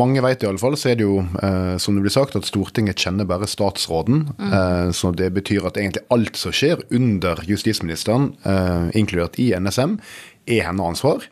mange 0.00 0.22
vet 0.24 0.44
i 0.44 0.48
alle 0.48 0.60
fall, 0.60 0.76
så 0.80 0.92
er 0.92 0.98
det 1.00 1.04
jo, 1.04 1.20
eh, 1.42 1.74
som 1.82 1.96
det 1.96 2.04
blir 2.06 2.14
sagt, 2.14 2.36
at 2.38 2.48
Stortinget 2.48 3.02
kjenner 3.02 3.28
bare 3.28 3.48
statsråden. 3.50 4.22
Eh, 4.40 4.88
så 4.96 5.12
det 5.16 5.28
betyr 5.36 5.68
at 5.68 5.80
egentlig 5.80 6.06
alt 6.14 6.40
som 6.40 6.54
skjer 6.54 6.80
under 6.96 7.42
justisministeren, 7.48 8.30
eh, 8.48 8.90
inkludert 8.96 9.36
i 9.42 9.50
NSM, 9.58 9.98
er 10.48 10.64
hennes 10.66 10.94
ansvar. 10.94 11.26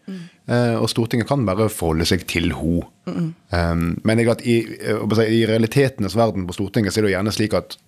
Eh, 0.48 0.76
og 0.76 0.88
Stortinget 0.92 1.30
kan 1.30 1.46
bare 1.48 1.70
forholde 1.72 2.06
seg 2.08 2.26
til 2.28 2.52
henne. 2.56 2.88
Eh, 3.08 3.74
men 4.04 4.20
jeg, 4.20 4.28
at 4.34 4.44
i, 4.44 4.58
i 4.68 5.44
realitetenes 5.48 6.16
verden 6.18 6.48
på 6.48 6.58
Stortinget 6.58 6.92
så 6.92 7.00
er 7.00 7.06
det 7.06 7.14
jo 7.14 7.16
gjerne 7.16 7.34
slik 7.34 7.56
at 7.56 7.78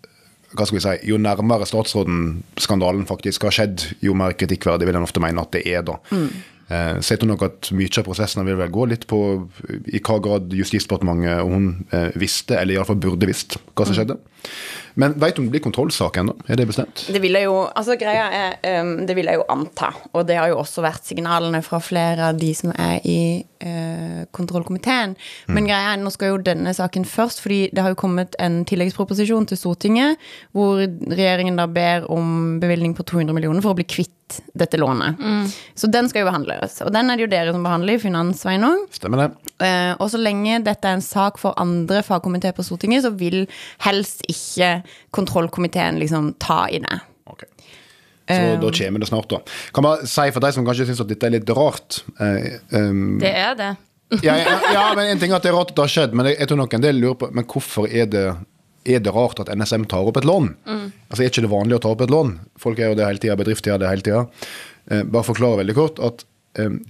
hva 0.51 0.67
skal 0.67 0.81
vi 0.81 0.83
si, 0.83 0.95
jo 1.07 1.19
nærmere 1.21 1.67
statsråden 1.69 2.41
skandalen 2.59 3.05
faktisk 3.07 3.45
har 3.47 3.55
skjedd, 3.55 3.85
jo 4.03 4.17
mer 4.19 4.35
kritikkverdig 4.35 4.89
vil 4.89 4.99
en 4.99 5.07
ofte 5.07 5.23
mene 5.23 5.45
at 5.45 5.53
det 5.55 5.63
er. 5.71 5.85
da. 5.87 6.01
Eh, 6.11 6.41
Så 6.71 7.15
jeg 7.15 7.19
tror 7.19 7.33
nok 7.33 7.41
at 7.43 7.69
mye 7.75 7.91
av 7.99 8.05
prosessen 8.07 8.47
vil 8.47 8.59
vel 8.61 8.71
gå 8.71 8.85
litt 8.93 9.07
på 9.11 9.19
i 9.91 9.99
hva 9.99 10.19
grad 10.23 10.53
Justisdepartementet 10.55 11.43
og 11.43 11.51
hun 11.51 11.65
eh, 11.91 12.15
visste, 12.21 12.55
eller 12.61 12.77
iallfall 12.77 13.01
burde 13.03 13.27
visst, 13.27 13.57
hva 13.75 13.89
som 13.89 13.97
skjedde. 13.97 14.17
Men 15.01 15.15
veit 15.19 15.37
du 15.37 15.43
om 15.43 15.49
det 15.49 15.57
blir 15.57 15.65
kontrollsak 15.65 16.21
ennå? 16.21 16.35
Er 16.47 16.59
det 16.61 16.69
bestemt? 16.71 17.05
Det 17.11 17.23
vil 17.23 17.39
jeg 17.39 17.47
jo, 17.47 17.57
altså 17.67 17.97
greia 17.99 18.27
er, 18.35 18.57
ehm, 18.67 18.95
det 19.09 19.17
vil 19.19 19.31
jeg 19.31 19.41
jo 19.41 19.47
anta, 19.53 19.93
og 20.13 20.27
det 20.29 20.39
har 20.39 20.51
jo 20.53 20.61
også 20.63 20.85
vært 20.85 21.07
signalene 21.11 21.63
fra 21.67 21.81
flere 21.83 22.31
av 22.31 22.41
de 22.41 22.51
som 22.57 22.75
er 22.75 22.99
i 23.07 23.21
eh, 23.61 24.23
kontrollkomiteen. 24.37 25.17
Men 25.51 25.69
greia 25.69 25.95
er, 25.95 26.01
nå 26.01 26.13
skal 26.15 26.35
jo 26.35 26.41
denne 26.45 26.73
saken 26.77 27.07
først, 27.09 27.43
fordi 27.45 27.61
det 27.75 27.85
har 27.85 27.95
jo 27.95 28.01
kommet 28.01 28.37
en 28.43 28.63
tilleggsproposisjon 28.69 29.49
til 29.51 29.61
Stortinget, 29.61 30.31
hvor 30.57 30.83
regjeringen 30.83 31.61
da 31.61 31.69
ber 31.71 32.09
om 32.13 32.59
bevilgning 32.63 32.97
på 32.99 33.07
200 33.07 33.37
millioner 33.37 33.65
for 33.65 33.75
å 33.75 33.81
bli 33.81 33.89
kvitt 33.89 34.41
dette 34.55 34.79
lånet. 34.79 35.19
Så 35.75 35.91
den 35.91 36.09
skal 36.11 36.23
jo 36.23 36.31
behandles, 36.31 36.79
og 36.87 36.93
den 36.95 37.11
er 37.11 37.19
det 37.19 37.27
jo 37.27 37.33
dere 37.33 37.55
som 37.55 37.65
behandler 37.67 37.99
i 37.99 38.03
Finansveinung. 38.03 38.85
Stemmer 38.95 39.25
det? 39.25 39.53
Eh, 39.67 39.93
og 39.97 40.07
så 40.13 40.21
lenge 40.21 40.61
dette 40.65 40.89
er 40.89 40.99
en 40.99 41.05
sak 41.05 41.41
for 41.43 41.59
andre 41.61 42.05
fagkomiteer 42.07 42.55
på 42.57 42.65
Stortinget, 42.67 43.05
så 43.07 43.11
vil 43.11 43.43
helst 43.87 44.23
ikke 44.31 44.81
kontrollkomiteen 45.17 45.99
liksom 46.01 46.35
ta 46.43 46.63
i 46.71 46.83
det. 46.83 47.01
Ok. 47.31 47.45
Så 48.31 48.59
da 48.63 48.73
kommer 48.79 49.03
det 49.03 49.09
snart, 49.11 49.31
da. 49.31 49.41
Kan 49.77 49.87
bare 49.87 50.09
si 50.09 50.27
for 50.35 50.45
deg 50.45 50.57
som 50.57 50.67
kanskje 50.67 50.89
syns 50.91 51.03
at 51.05 51.11
dette 51.11 51.29
er 51.29 51.35
litt 51.37 51.53
rart 51.57 52.03
eh, 52.23 52.61
um, 52.77 53.19
Det 53.23 53.33
er 53.33 53.59
det. 53.59 53.71
ja, 54.27 54.37
ja, 54.41 54.55
ja, 54.75 54.87
men 54.99 55.13
en 55.13 55.21
ting 55.21 55.31
er 55.31 55.39
at 55.39 55.45
det 55.47 55.53
er 55.53 55.59
rart 55.59 55.71
at 55.71 55.77
det 55.79 55.85
har 55.85 55.93
skjedd, 55.93 56.17
men 56.19 56.27
jeg, 56.31 56.41
jeg 56.41 56.51
tror 56.51 56.59
nok 56.65 56.73
en 56.75 56.83
del 56.83 56.99
lurer 56.99 57.19
på 57.21 57.29
Men 57.37 57.47
hvorfor 57.51 57.87
er 57.87 58.09
det, 58.11 58.25
er 58.91 59.05
det 59.05 59.13
rart 59.15 59.43
at 59.45 59.53
NSM 59.55 59.87
tar 59.91 60.09
opp 60.11 60.19
et 60.19 60.27
lån? 60.27 60.51
Altså 60.67 61.23
Er 61.23 61.31
ikke 61.31 61.45
det 61.47 61.53
vanlig 61.53 61.79
å 61.79 61.85
ta 61.85 61.93
opp 61.95 62.03
et 62.03 62.11
lån? 62.11 62.35
Folk 62.59 62.81
gjør 62.83 62.95
jo 62.95 62.99
det 62.99 63.07
hele 63.07 63.23
tida, 63.23 63.39
bedrifter 63.39 63.73
gjør 63.73 63.85
det 63.85 63.93
hele 63.93 64.07
tida. 64.07 64.25
Uh, 64.91 65.05
bare 65.07 65.29
forklare 65.29 65.63
veldig 65.63 65.77
kort 65.79 66.03
at 66.03 66.27
um, 66.59 66.81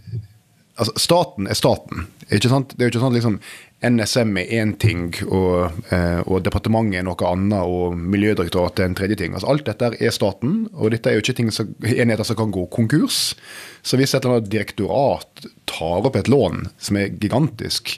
altså, 0.81 0.97
staten 0.97 1.51
er 1.51 1.59
staten. 1.59 2.07
Ikke 2.31 2.53
sant? 2.53 2.73
Det 2.73 2.85
er 2.85 2.89
jo 2.89 2.95
ikke 2.95 3.05
sånn 3.05 3.19
liksom, 3.19 3.39
NSM 3.81 4.37
er 4.37 4.51
én 4.61 4.75
ting, 4.77 5.15
og, 5.33 5.73
eh, 5.89 6.21
og 6.29 6.43
departementet 6.45 7.01
er 7.01 7.05
noe 7.07 7.29
annet, 7.31 7.65
og 7.65 7.97
Miljødirektoratet 7.97 8.83
er 8.85 8.91
en 8.91 8.97
tredje 8.99 9.17
ting. 9.17 9.33
Altså, 9.33 9.49
alt 9.49 9.65
dette 9.65 9.93
er 9.97 10.13
staten, 10.13 10.67
og 10.75 10.93
dette 10.93 11.09
er 11.09 11.17
jo 11.17 11.25
ikke 11.25 11.49
som, 11.55 11.71
enheter 11.81 12.29
som 12.29 12.37
kan 12.37 12.53
gå 12.53 12.67
konkurs. 12.69 13.35
Så 13.83 13.97
hvis 13.97 14.13
et 14.13 14.21
eller 14.21 14.41
annet 14.41 14.53
direktorat 14.53 15.47
tar 15.71 16.05
opp 16.05 16.21
et 16.21 16.29
lån 16.29 16.69
som 16.77 17.01
er 17.01 17.09
gigantisk, 17.17 17.97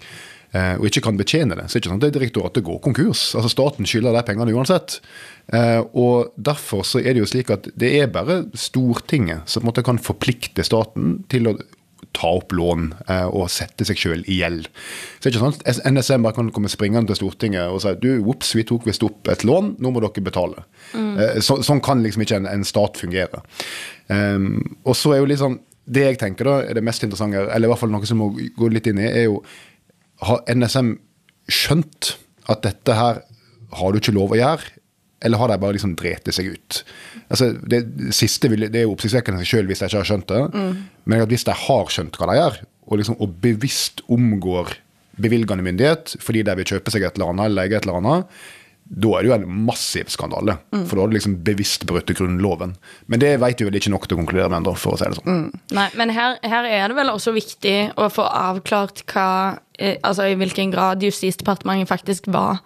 eh, 0.55 0.77
og 0.79 0.87
ikke 0.87 1.03
kan 1.09 1.19
betjene 1.19 1.59
det, 1.59 1.67
så 1.67 1.75
er 1.75 1.81
det 1.81 1.83
ikke 1.83 1.91
sånn 1.91 2.03
at 2.03 2.07
det 2.07 2.15
direktoratet 2.21 2.69
går 2.71 2.81
konkurs. 2.87 3.27
Altså 3.35 3.51
Staten 3.51 3.89
skylder 3.89 4.15
de 4.15 4.23
pengene 4.29 4.55
uansett. 4.55 5.01
Eh, 5.51 5.83
og 5.99 6.31
Derfor 6.39 6.87
så 6.87 7.03
er 7.03 7.11
det 7.11 7.25
jo 7.25 7.31
slik 7.35 7.51
at 7.51 7.67
det 7.75 7.91
er 7.99 8.07
bare 8.07 8.45
Stortinget 8.55 9.51
som 9.51 9.65
på 9.65 9.67
en 9.67 9.73
måte 9.73 9.89
kan 9.91 9.99
forplikte 9.99 10.63
staten 10.63 11.25
til 11.33 11.51
å 11.51 11.59
ta 12.13 12.29
opp 12.39 12.53
lån 12.53 12.89
eh, 13.07 13.27
og 13.31 13.51
sette 13.53 13.87
seg 13.89 13.99
sjøl 14.01 14.23
i 14.31 14.41
gjeld. 14.41 14.69
Så 14.69 15.25
det 15.25 15.31
er 15.31 15.35
ikke 15.35 15.45
sånn 15.45 15.57
at 15.73 15.81
NSM 15.95 16.27
bare 16.27 16.37
kan 16.37 16.51
komme 16.55 16.71
springende 16.73 17.13
til 17.13 17.21
Stortinget 17.23 17.73
og 17.73 17.83
si 17.85 17.95
du, 18.03 18.11
ops, 18.33 18.53
vi 18.59 18.67
tok 18.69 18.87
visst 18.89 19.05
opp 19.07 19.31
et 19.33 19.45
lån, 19.49 19.77
nå 19.83 19.93
må 19.93 20.03
dere 20.03 20.25
betale. 20.25 20.67
Eh, 20.99 21.39
så, 21.45 21.61
sånn 21.65 21.83
kan 21.85 22.03
liksom 22.05 22.27
ikke 22.27 22.43
en, 22.43 22.51
en 22.51 22.67
stat 22.69 23.01
fungere. 23.01 23.43
Um, 24.09 24.77
og 24.83 24.97
så 24.99 25.15
er 25.15 25.23
jo 25.23 25.29
liksom 25.31 25.61
Det 25.87 26.03
jeg 26.03 26.19
tenker 26.21 26.47
da 26.47 26.57
er 26.67 26.77
det 26.77 26.83
mest 26.85 27.03
interessante, 27.03 27.41
eller 27.51 27.67
i 27.67 27.71
hvert 27.71 27.81
fall 27.81 27.91
noe 27.91 28.07
som 28.07 28.21
må 28.21 28.29
gå 28.35 28.69
litt 28.71 28.87
inn 28.91 29.01
i, 29.03 29.09
er 29.09 29.25
jo 29.25 29.41
Har 30.27 30.43
NSM 30.51 30.93
skjønt 31.51 32.13
at 32.53 32.63
dette 32.67 32.95
her 32.99 33.23
har 33.73 33.93
du 33.93 33.99
ikke 33.99 34.15
lov 34.15 34.35
å 34.35 34.39
gjøre? 34.39 34.82
Eller 35.23 35.39
har 35.39 35.53
de 35.53 35.59
bare 35.63 35.77
liksom 35.77 35.95
drept 35.99 36.31
seg 36.35 36.53
ut? 36.55 36.83
Altså, 37.29 37.53
det, 37.63 37.85
siste 38.15 38.51
vil, 38.53 38.67
det 38.69 38.83
er 38.83 38.89
jo 38.89 38.95
oppsiktsvekkende 38.97 39.47
selv 39.49 39.71
hvis 39.71 39.83
de 39.83 39.91
ikke 39.91 40.03
har 40.03 40.09
skjønt 40.11 40.33
det. 40.33 40.41
Men 41.07 41.25
at 41.25 41.33
hvis 41.33 41.47
de 41.49 41.55
har 41.65 41.93
skjønt 41.95 42.19
hva 42.19 42.31
de 42.31 42.39
gjør, 42.41 42.59
og, 42.89 42.97
liksom, 42.99 43.21
og 43.23 43.37
bevisst 43.45 44.03
omgår 44.13 44.75
bevilgende 45.23 45.65
myndighet 45.65 46.17
fordi 46.25 46.43
de 46.47 46.57
vil 46.59 46.69
kjøpe 46.75 46.93
seg 46.93 47.05
et 47.05 47.19
eller 47.19 47.33
annet 47.33 47.47
eller 47.47 47.61
leie 47.61 47.79
et 47.79 47.87
eller 47.87 48.01
annet, 48.01 48.43
da 48.93 49.13
er 49.17 49.25
det 49.25 49.31
jo 49.31 49.35
en 49.37 49.61
massiv 49.69 50.11
skandale. 50.13 50.59
For 50.73 50.97
da 50.97 51.05
har 51.05 51.13
du 51.13 51.15
liksom 51.17 51.39
bevisst 51.47 51.87
brutt 51.89 52.11
Grunnloven. 52.13 52.75
Men 53.09 53.23
det 53.23 53.31
vet 53.41 53.61
vi 53.61 53.69
vel 53.69 53.79
ikke 53.79 53.93
nok 53.95 54.09
til 54.09 54.19
å 54.19 54.21
konkludere 54.21 54.51
med 54.53 54.59
ennå, 54.61 54.75
for 54.77 54.97
å 54.97 55.01
si 55.01 55.09
det 55.09 55.21
sånn. 55.21 55.47
Nei, 55.73 55.87
men 55.97 56.13
her, 56.13 56.37
her 56.45 56.69
er 56.69 56.91
det 56.91 56.99
vel 56.99 57.13
også 57.13 57.33
viktig 57.33 57.77
å 57.97 58.11
få 58.13 58.27
avklart 58.27 59.05
hva 59.13 59.29
eh, 59.79 59.97
Altså 60.03 60.27
i 60.29 60.37
hvilken 60.37 60.75
grad 60.75 61.05
Justisdepartementet 61.05 61.89
faktisk 61.89 62.29
var 62.35 62.61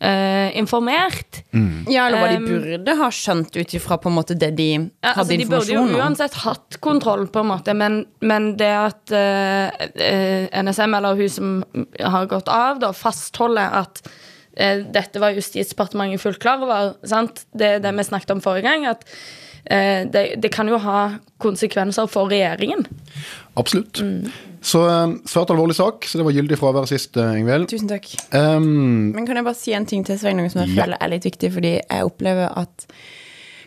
eh, 0.00 0.56
informert. 0.58 1.42
Ja, 1.90 2.06
eller 2.06 2.20
hva 2.22 2.30
de 2.32 2.40
burde 2.46 2.96
ha 2.98 3.10
skjønt 3.14 3.56
ut 3.56 3.74
ifra 3.76 3.98
på 4.00 4.10
en 4.10 4.16
måte 4.18 4.36
det 4.38 4.52
de 4.58 4.68
Ja, 4.72 5.14
hadde 5.14 5.22
altså, 5.22 5.38
de 5.38 5.48
burde 5.50 5.76
jo 5.76 6.00
uansett 6.00 6.38
hatt 6.44 6.78
kontroll, 6.84 7.26
på 7.30 7.44
en 7.44 7.50
måte, 7.52 7.74
men, 7.78 8.02
men 8.24 8.54
det 8.60 8.72
at 8.74 9.14
uh, 9.14 9.70
eh, 9.94 10.50
NSM, 10.50 10.98
eller 10.98 11.18
hun 11.18 11.32
som 11.32 11.54
har 12.00 12.28
gått 12.30 12.50
av, 12.52 12.82
da, 12.82 12.92
fastholder 12.96 13.80
at 13.84 14.02
uh, 14.04 14.84
dette 14.94 15.22
var 15.22 15.36
Justisdepartementet 15.36 16.22
fullt 16.22 16.42
klar 16.42 16.64
over. 16.64 16.94
Sant? 17.06 17.46
Det 17.54 17.76
er 17.76 17.84
det 17.84 17.94
vi 17.96 18.06
snakket 18.10 18.36
om 18.36 18.44
forrige 18.44 18.68
gang. 18.68 18.86
at 18.90 19.06
eh, 19.64 20.04
det, 20.10 20.24
det 20.42 20.52
kan 20.52 20.68
jo 20.68 20.80
ha 20.82 21.18
konsekvenser 21.42 22.08
for 22.10 22.30
regjeringen. 22.32 22.86
Absolutt. 23.56 24.02
Så 24.64 24.80
eh, 24.88 25.16
svært 25.28 25.50
alvorlig 25.52 25.76
sak, 25.76 26.06
så 26.08 26.18
det 26.20 26.24
var 26.24 26.32
gyldig 26.36 26.56
fravær 26.60 26.86
sist, 26.88 27.16
eh, 27.20 27.34
Ingvild. 27.40 27.68
Tusen 27.68 27.90
takk. 27.90 28.08
Um, 28.32 29.12
Men 29.12 29.26
kan 29.28 29.36
jeg 29.36 29.44
bare 29.44 29.58
si 29.58 29.74
en 29.76 29.84
ting 29.90 30.04
til 30.08 30.16
Svein, 30.20 30.38
noe 30.40 30.48
som 30.52 30.62
jeg 30.64 30.72
Ja. 30.74 30.84
føler 30.86 30.96
er 31.04 31.12
litt 31.12 31.26
viktig, 31.28 31.52
fordi 31.52 31.74
jeg 31.82 32.08
opplever 32.08 32.48
at 32.56 32.86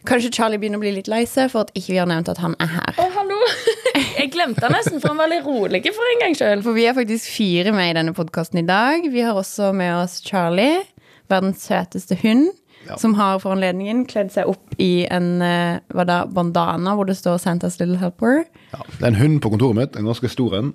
Kanskje 0.08 0.32
Charlie 0.32 0.58
begynner 0.58 0.80
å 0.80 0.84
bli 0.86 0.92
litt 0.96 1.10
lei 1.12 1.26
seg 1.28 1.50
for 1.52 1.66
at 1.66 1.72
ikke 1.76 1.92
vi 1.92 1.98
har 2.00 2.08
nevnt 2.08 2.30
at 2.32 2.38
han 2.40 2.54
er 2.64 2.70
her. 2.72 2.94
Å, 3.02 3.08
hallo! 3.12 3.38
Jeg 4.22 4.30
glemte 4.32 4.62
han 4.64 4.72
nesten, 4.72 5.02
for 5.02 5.10
han 5.12 5.18
var 5.20 5.28
litt 5.28 5.44
rolig 5.44 5.82
for 5.92 6.12
en 6.14 6.22
gang 6.22 6.38
sjøl. 6.38 6.62
For 6.64 6.78
vi 6.78 6.86
er 6.88 6.96
faktisk 6.96 7.28
fire 7.34 7.74
med 7.76 7.90
i 7.92 7.98
denne 7.98 8.14
podkasten 8.16 8.62
i 8.62 8.66
dag. 8.66 9.04
Vi 9.12 9.26
har 9.26 9.36
også 9.36 9.74
med 9.76 9.92
oss 9.98 10.22
Charlie, 10.24 10.80
verdens 11.28 11.66
søteste 11.68 12.16
hund. 12.24 12.54
Ja. 12.88 12.96
Som 13.02 13.18
har 13.20 13.42
for 13.44 13.52
anledningen 13.58 14.06
kledd 14.08 14.32
seg 14.32 14.48
opp 14.48 14.78
i 14.80 15.06
en 15.12 15.42
eh, 15.44 15.82
hva 15.92 16.06
da, 16.08 16.22
bandana 16.32 16.94
hvor 16.96 17.10
det 17.10 17.18
står 17.20 17.42
'Santas 17.42 17.80
Little 17.82 18.00
Helper'. 18.00 18.46
Ja. 18.72 18.80
Det 19.00 19.04
er 19.04 19.12
en 19.12 19.20
hund 19.20 19.42
på 19.44 19.52
kontoret 19.52 19.76
mitt, 19.76 19.98
en 20.00 20.08
ganske 20.08 20.30
stor 20.32 20.56
en. 20.62 20.72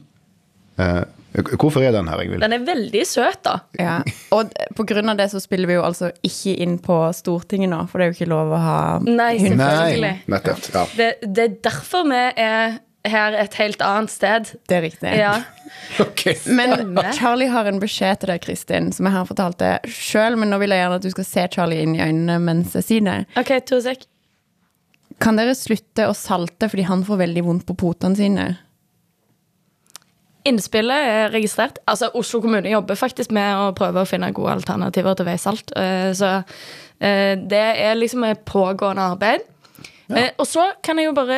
Eh, 0.80 1.02
hvorfor 1.56 1.82
er 1.84 1.92
den 1.94 2.08
her, 2.08 2.20
Ingvild? 2.22 2.44
Den 2.44 2.54
er 2.56 2.64
veldig 2.66 3.02
søt, 3.08 3.40
da. 3.44 3.58
Ja. 3.78 3.98
Og 4.34 4.52
pga. 4.52 4.68
på 4.76 4.86
grunn 4.88 5.12
av 5.12 5.18
det 5.20 5.30
så 5.32 5.40
spiller 5.42 5.70
vi 5.70 5.78
jo 5.78 5.84
altså 5.86 6.12
ikke 6.24 6.56
inn 6.64 6.78
på 6.82 6.98
Stortinget 7.16 7.72
nå, 7.72 7.82
for 7.90 8.00
det 8.00 8.06
er 8.06 8.12
jo 8.12 8.18
ikke 8.20 8.32
lov 8.32 8.52
å 8.52 8.62
ha 8.62 8.78
Nei, 9.04 9.34
selvfølgelig. 9.40 10.14
Nei, 10.22 10.32
nettopp. 10.36 10.72
Ja. 10.74 10.86
Det, 10.96 11.10
det 11.28 11.46
er 11.48 11.60
derfor 11.70 12.08
vi 12.10 12.24
er 12.46 12.80
her 13.08 13.34
et 13.34 13.56
helt 13.58 13.82
annet 13.82 14.12
sted. 14.12 14.52
Det 14.68 14.76
er 14.76 14.84
riktig. 14.84 15.12
Ja. 15.18 15.34
okay. 16.04 16.36
Men 16.46 16.94
Charlie 17.16 17.50
har 17.50 17.66
en 17.66 17.80
beskjed 17.82 18.22
til 18.22 18.32
deg, 18.32 18.42
Kristin, 18.44 18.92
som 18.94 19.08
jeg 19.08 19.16
har 19.16 19.28
fortalt 19.28 19.58
deg 19.62 19.90
sjøl. 19.90 20.38
Men 20.38 20.52
nå 20.52 20.60
vil 20.62 20.74
jeg 20.74 20.84
gjerne 20.84 21.00
at 21.00 21.06
du 21.06 21.10
skal 21.14 21.28
se 21.28 21.46
Charlie 21.56 21.82
inn 21.82 21.96
i 21.98 22.02
øynene 22.04 22.38
mens 22.42 22.76
jeg 22.78 22.88
sier 22.88 23.06
det. 23.08 23.18
OK, 23.40 23.56
to 23.68 23.80
sek. 23.82 24.06
Kan 25.22 25.38
dere 25.38 25.54
slutte 25.58 26.08
å 26.08 26.14
salte 26.16 26.70
fordi 26.70 26.86
han 26.88 27.02
får 27.06 27.20
veldig 27.26 27.44
vondt 27.46 27.66
på 27.68 27.78
potene 27.78 28.18
sine? 28.18 28.46
Innspillet 30.49 31.08
er 31.08 31.30
registrert. 31.34 31.78
Altså, 31.87 32.08
Oslo 32.18 32.40
kommune 32.42 32.70
jobber 32.72 32.99
faktisk 32.99 33.30
med 33.34 33.54
å 33.56 33.70
prøve 33.78 34.02
å 34.02 34.08
finne 34.08 34.32
gode 34.34 34.56
alternativer 34.58 35.14
til 35.18 35.28
veisalt. 35.28 35.72
Eh, 35.76 36.11
Så 36.18 36.30
eh, 37.00 37.37
det 37.38 37.62
er 37.87 37.94
liksom 37.99 38.25
et 38.26 38.44
pågående 38.49 39.02
arbeid. 39.14 39.49
Ja. 40.12 40.26
Og 40.37 40.44
så 40.50 40.64
kan 40.84 40.99
jeg 40.99 41.06
jo 41.06 41.12
bare 41.16 41.37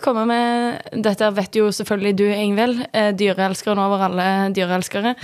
komme 0.00 0.22
med 0.30 1.02
Dette 1.04 1.26
vet 1.36 1.56
jo 1.58 1.66
selvfølgelig 1.74 2.14
du, 2.16 2.24
Ingvild. 2.32 2.86
eh, 2.94 3.10
Dyreelskeren 3.12 3.78
over 3.82 4.06
alle 4.06 4.28
dyreelskere. 4.54 5.14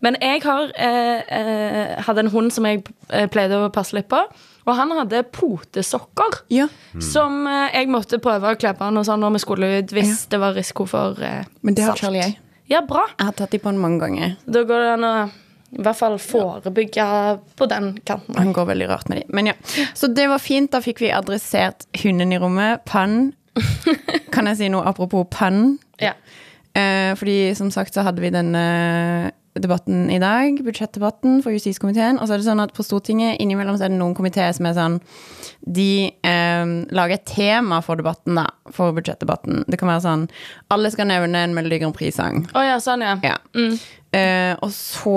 Men 0.00 0.16
jeg 0.22 0.40
har 0.44 0.70
eh, 0.76 1.20
eh, 1.36 2.02
hadde 2.06 2.20
en 2.24 2.30
hund 2.32 2.52
som 2.54 2.64
jeg 2.68 2.84
eh, 3.10 3.26
pleide 3.32 3.58
å 3.58 3.68
passe 3.74 3.96
litt 3.96 4.08
på. 4.08 4.22
Og 4.66 4.74
han 4.78 4.90
hadde 4.98 5.24
potesokker. 5.34 6.40
Ja. 6.54 6.68
Som 7.02 7.44
eh, 7.50 7.74
jeg 7.76 7.90
måtte 7.92 8.18
prøve 8.22 8.54
å 8.54 8.58
kle 8.60 8.72
på 8.78 8.88
han 8.88 8.96
og 9.00 9.06
sånn 9.08 9.20
når 9.24 9.36
vi 9.36 9.42
skulle 9.44 9.70
ut, 9.82 9.92
hvis 9.96 10.26
det 10.32 10.40
var 10.40 10.56
risiko 10.56 10.86
for 10.88 11.20
eh, 11.22 11.44
Men 11.66 11.76
det 11.76 11.84
har 11.88 11.96
salt. 11.98 12.14
Jeg. 12.16 12.38
Ja, 12.70 12.82
bra. 12.86 13.04
Jeg 13.18 13.28
har 13.28 13.36
tatt 13.38 13.54
de 13.54 13.60
på 13.62 13.70
han 13.70 13.80
mange 13.80 14.00
ganger. 14.02 14.36
Da 14.46 14.62
går 14.66 14.82
det 14.82 14.94
an 14.96 15.06
å 15.06 15.16
i 15.76 15.82
hvert 15.82 15.98
fall 15.98 16.14
forebygge 16.22 17.04
på 17.58 17.66
den 17.68 17.90
kanten. 18.06 18.36
Han 18.38 18.52
går 18.54 18.68
veldig 18.70 18.88
rart 18.88 19.08
med 19.10 19.20
de. 19.20 19.24
Men 19.34 19.50
ja. 19.50 19.54
Så 19.98 20.08
det 20.08 20.28
var 20.30 20.40
fint. 20.40 20.70
Da 20.72 20.80
fikk 20.84 21.02
vi 21.02 21.10
adressert 21.12 21.88
hunden 22.02 22.32
i 22.32 22.38
rommet. 22.40 22.84
Pann. 22.88 23.34
Kan 24.34 24.48
jeg 24.50 24.60
si 24.60 24.70
noe 24.72 24.86
apropos 24.88 25.26
pann? 25.32 25.76
Ja. 26.00 26.14
Eh, 26.76 27.12
fordi 27.18 27.54
som 27.58 27.72
sagt 27.74 27.96
så 27.96 28.04
hadde 28.06 28.22
vi 28.22 28.32
denne 28.34 28.62
debatten 29.62 30.10
i 30.12 30.18
dag, 30.22 30.60
budsjettdebatten 30.66 31.40
for 31.44 31.54
justiskomiteen. 31.54 32.20
Og 32.20 32.28
så 32.28 32.36
er 32.36 32.42
det 32.42 32.48
sånn 32.48 32.62
at 32.62 32.74
på 32.76 32.84
Stortinget 32.86 33.40
innimellom 33.42 33.78
så 33.78 33.86
er 33.86 33.94
det 33.94 34.00
noen 34.00 34.16
komiteer 34.16 34.54
som 34.56 34.68
er 34.68 34.76
sånn 34.76 35.00
De 35.66 36.06
eh, 36.06 36.72
lager 36.94 37.18
et 37.18 37.26
tema 37.26 37.80
for 37.84 37.98
debatten, 38.00 38.38
da. 38.38 38.46
For 38.74 38.94
budsjettdebatten. 38.96 39.64
Det 39.70 39.78
kan 39.80 39.90
være 39.90 40.04
sånn 40.04 40.26
Alle 40.74 40.90
skal 40.94 41.10
nevne 41.10 41.44
en 41.46 41.54
Melodi 41.56 41.80
Grand 41.82 41.96
Prix-sang. 41.96 42.46
Å 42.54 42.66
ja, 42.66 42.80
sånn, 42.82 43.04
ja. 43.06 43.16
Ja. 43.26 43.38
Eh, 44.16 44.52
og 44.64 44.70
så 44.72 45.14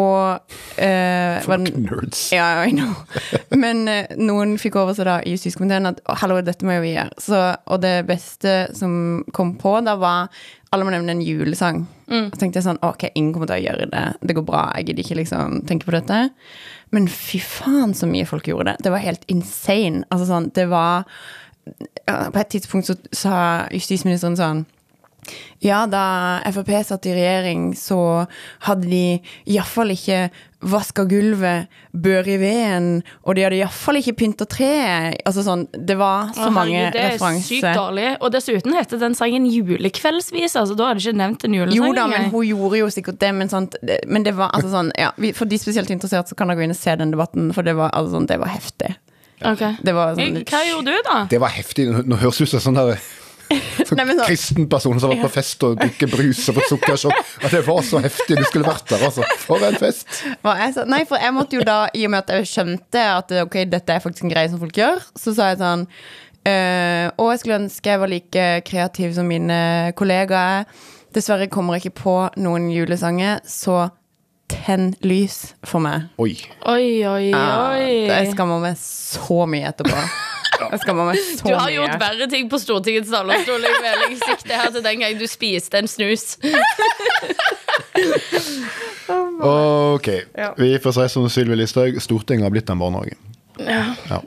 eh, 0.82 1.40
Fuck 1.46 1.64
den- 1.66 1.84
Nerds. 1.86 2.22
Ja, 2.36 2.48
I 2.68 2.74
know. 2.76 2.94
Men 3.64 3.86
eh, 3.88 4.12
noen 4.20 4.58
fikk 4.60 4.76
over 4.82 4.98
seg 4.98 5.08
da 5.08 5.20
i 5.24 5.36
justiskomiteen 5.38 5.88
at 5.92 6.02
«Å, 6.10 6.18
hallo, 6.24 6.40
dette 6.44 6.68
må 6.68 6.76
jo 6.78 6.84
vi 6.84 6.96
gjøre. 6.98 7.16
Så, 7.24 7.40
og 7.70 7.82
det 7.86 7.94
beste 8.10 8.56
som 8.78 9.24
kom 9.36 9.54
på 9.62 9.78
da, 9.86 9.96
var 10.02 10.28
alle 10.74 10.86
må 10.86 10.92
nevne 10.94 11.16
en 11.16 11.24
julesang. 11.26 11.86
Og 12.10 12.34
så 12.34 12.42
tenkte 12.42 12.60
jeg 12.60 12.66
sånn, 12.68 12.82
ok, 12.86 13.08
ingen 13.18 13.32
kommer 13.34 13.50
til 13.50 13.58
å 13.62 13.64
gjøre 13.70 13.88
det. 13.90 14.04
Det 14.26 14.36
går 14.38 14.46
bra, 14.46 14.64
jeg 14.78 14.90
gidder 14.90 15.04
ikke 15.06 15.18
liksom 15.22 15.60
tenke 15.70 15.88
på 15.88 15.94
dette. 15.96 16.20
Men 16.94 17.08
fy 17.10 17.40
faen 17.42 17.94
så 17.98 18.10
mye 18.10 18.26
folk 18.30 18.50
gjorde 18.50 18.72
det. 18.74 18.84
Det 18.86 18.92
var 18.94 19.02
helt 19.06 19.26
insane. 19.30 20.04
Altså 20.10 20.28
sånn, 20.30 20.50
det 20.58 20.66
var 20.72 21.06
På 21.70 22.40
et 22.42 22.50
tidspunkt 22.50 22.88
så 22.90 22.96
sa 23.14 23.34
justisministeren 23.70 24.38
sånn 24.40 24.62
ja, 25.62 25.86
da 25.92 26.40
Frp 26.52 26.70
satt 26.88 27.06
i 27.06 27.14
regjering, 27.14 27.74
så 27.78 28.26
hadde 28.66 28.88
de 28.90 29.20
iallfall 29.46 29.92
ikke 29.94 30.30
vaska 30.60 31.06
gulvet, 31.08 31.68
bør 31.96 32.28
i 32.28 32.36
veden, 32.42 32.88
og 33.24 33.36
de 33.38 33.44
hadde 33.46 33.60
iallfall 33.62 34.00
ikke 34.02 34.16
pynta 34.20 34.48
treet. 34.50 35.20
Altså 35.28 35.44
sånn, 35.46 35.68
det 35.72 35.96
var 36.00 36.32
så 36.36 36.50
Å, 36.50 36.54
mange 36.56 36.82
referanser. 36.92 36.96
det 36.96 37.36
er 37.38 37.44
sykt 37.46 37.78
dårlig. 37.80 38.08
Og 38.20 38.34
dessuten 38.36 38.76
heter 38.76 39.00
den 39.00 39.16
sangen 39.16 39.46
Julekveldsvis. 39.48 40.58
Altså, 40.60 40.76
da 40.80 40.90
er 40.90 41.00
det 41.00 41.06
ikke 41.06 41.20
nevnt 41.22 41.46
en 41.48 41.56
julesang. 41.60 41.78
Jo 41.80 41.94
da, 41.96 42.08
men 42.12 42.28
hun 42.34 42.44
gjorde 42.48 42.82
jo 42.82 42.90
sikkert 42.92 43.20
det, 43.24 43.32
men, 43.36 43.50
sant, 43.52 43.76
det- 43.82 44.02
men 44.08 44.24
det 44.28 44.36
var 44.36 44.52
altså 44.52 44.70
sånn 44.74 44.92
ja, 44.98 45.12
For 45.34 45.46
de 45.46 45.58
spesielt 45.58 45.90
interessert, 45.90 46.28
så 46.28 46.36
kan 46.36 46.48
dere 46.52 46.58
gå 46.60 46.64
inn 46.68 46.76
og 46.76 46.82
se 46.82 46.96
den 46.96 47.12
debatten, 47.12 47.54
for 47.54 47.64
det 47.64 47.76
var, 47.76 47.92
altså, 47.94 48.18
sånn, 48.18 48.28
det 48.28 48.40
var 48.40 48.48
heftig. 48.52 48.96
Okay. 49.40 49.78
Det 49.82 49.94
var 49.96 50.16
sånn 50.16 50.44
Hva 50.44 50.60
gjorde 50.68 50.92
du, 50.92 51.02
da? 51.08 51.26
Det 51.32 51.40
var 51.40 51.50
heftig. 51.56 51.88
Nå 52.06 52.18
høres 52.20 52.38
det 52.38 52.44
ut 52.50 52.50
som 52.60 52.60
sånn 52.74 52.76
der 52.76 53.00
sånn 53.50 54.12
så- 54.20 54.26
kristen 54.28 54.68
person 54.70 55.00
som 55.00 55.10
har 55.10 55.18
vært 55.18 55.26
på 55.28 55.32
fest 55.34 55.64
og 55.64 55.78
drukket 55.80 56.12
brus 56.14 56.42
og 56.50 56.60
fått 56.60 56.70
sukkersjokk. 56.74 57.20
At 57.44 57.52
det 57.52 57.64
var 57.66 57.82
så 57.86 58.02
heftig. 58.04 58.38
Du 58.38 58.44
skulle 58.48 58.68
vært 58.68 58.88
der, 58.92 59.04
altså. 59.08 59.26
For 59.46 59.66
en 59.66 59.76
fest. 59.82 60.06
Nei, 60.90 61.04
for 61.10 61.18
jeg 61.18 61.34
måtte 61.34 61.58
jo 61.60 61.66
da, 61.68 61.80
i 61.94 62.06
og 62.06 62.12
med 62.14 62.24
at 62.24 62.36
jeg 62.38 62.50
skjønte 62.54 63.04
at 63.18 63.32
ok, 63.44 63.64
dette 63.70 63.90
er 63.96 64.00
faktisk 64.04 64.24
en 64.28 64.34
greie 64.34 64.50
som 64.50 64.60
folk 64.62 64.74
gjør, 64.74 65.02
så 65.18 65.34
sa 65.36 65.50
jeg 65.54 65.62
sånn 65.62 65.88
eh, 66.46 67.10
Og 67.18 67.32
jeg 67.34 67.40
skulle 67.42 67.60
ønske 67.60 67.92
jeg 67.92 68.00
var 68.00 68.08
like 68.12 68.48
kreativ 68.70 69.14
som 69.18 69.28
mine 69.28 69.94
kollegaer. 69.98 70.66
Dessverre 71.14 71.50
kommer 71.50 71.76
jeg 71.76 71.88
ikke 71.90 72.04
på 72.04 72.18
noen 72.38 72.70
julesanger, 72.72 73.42
så 73.50 73.90
tenn 74.50 74.96
lys 75.06 75.54
for 75.66 75.82
meg. 75.84 76.10
Oi. 76.22 76.36
Oi, 76.66 77.06
oi, 77.06 77.34
oi. 77.34 77.34
oi. 77.34 77.94
Jeg 78.10 78.34
skammer 78.34 78.62
meg 78.62 78.78
så 78.82 79.46
mye 79.50 79.70
etterpå. 79.74 80.10
Jeg 80.60 80.80
skammer 80.84 81.10
meg 81.12 81.20
så 81.24 81.46
Du 81.48 81.54
har 81.56 81.68
mye. 81.70 81.76
gjort 81.78 82.00
verre 82.02 82.28
ting 82.32 82.50
på 82.52 82.60
Stortingets 82.62 83.12
talerstol. 83.14 83.62
Jeg 83.68 83.80
vil 83.84 84.04
ikke 84.10 84.32
sikte 84.34 84.60
her 84.60 84.72
til 84.76 84.84
den 84.86 85.00
gang 85.06 85.20
du 85.20 85.26
spiste 85.30 85.80
en 85.80 85.88
snus. 85.90 86.26
Ok. 89.40 90.08
Vi 90.58 90.70
får 90.84 90.96
si 90.98 91.08
som 91.14 91.30
Sylvi 91.32 91.56
Listhaug, 91.60 91.98
Stortinget 92.04 92.48
har 92.48 92.54
blitt 92.54 92.70
en 92.70 92.82
barnehage. 92.82 93.16
Ja. 93.60 94.20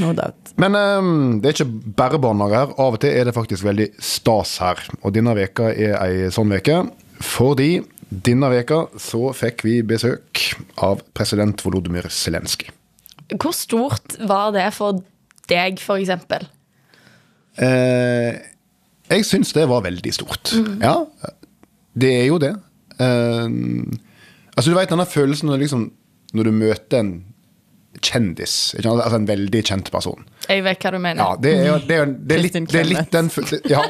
No 0.00 0.12
doubt. 0.12 0.52
Men 0.60 0.76
um, 0.76 1.40
det 1.40 1.48
er 1.50 1.56
ikke 1.56 1.94
bare 1.96 2.20
barnehage 2.20 2.60
her. 2.60 2.74
Av 2.80 2.96
og 2.96 3.00
til 3.02 3.14
er 3.16 3.24
det 3.28 3.34
faktisk 3.36 3.64
veldig 3.66 3.88
stas 4.04 4.58
her. 4.62 4.82
Og 5.02 5.14
denne 5.16 5.34
veka 5.38 5.70
er 5.72 5.96
ei 6.04 6.28
sånn 6.34 6.52
veke, 6.52 6.82
fordi 7.24 7.78
denne 8.14 8.50
veka 8.52 8.84
så 9.00 9.32
fikk 9.34 9.64
vi 9.66 9.78
besøk 9.86 10.42
av 10.84 11.00
president 11.16 11.64
Volodymyr 11.64 12.10
Zelenskyj. 12.12 12.68
Hvor 13.40 13.54
stort 13.56 14.18
var 14.28 14.52
det 14.54 14.68
for 14.76 15.00
deg, 15.50 15.80
for 15.82 16.00
eksempel? 16.00 16.46
Eh, 17.60 18.40
jeg 19.12 19.26
syns 19.28 19.52
det 19.54 19.66
var 19.70 19.84
veldig 19.84 20.14
stort. 20.16 20.54
Ja, 20.82 20.96
det 21.94 22.14
er 22.22 22.26
jo 22.30 22.40
det. 22.42 22.54
Eh, 22.98 23.46
altså 24.54 24.70
Du 24.70 24.76
vet 24.78 24.90
denne 24.90 25.06
følelsen 25.06 25.50
når, 25.50 25.62
liksom, 25.66 25.86
når 26.34 26.50
du 26.50 26.58
møter 26.64 27.02
en 27.02 27.14
kjendis, 28.02 28.74
ikke 28.74 28.90
altså 28.90 29.18
en 29.20 29.28
veldig 29.28 29.60
kjent 29.66 29.90
person. 29.94 30.24
Jeg 30.48 30.64
vet 30.66 30.82
hva 30.82 30.90
du 30.92 30.98
mener. 30.98 31.20
Ja, 31.22 31.36
det 31.40 31.52
er, 31.54 31.84
det 31.86 31.98
er, 31.98 32.10
det 32.10 32.36
er, 32.36 32.42
litt, 32.42 32.56
det 32.72 32.80
er 32.80 32.88
litt 32.88 33.14
den 33.14 33.30
Ja. 33.70 33.84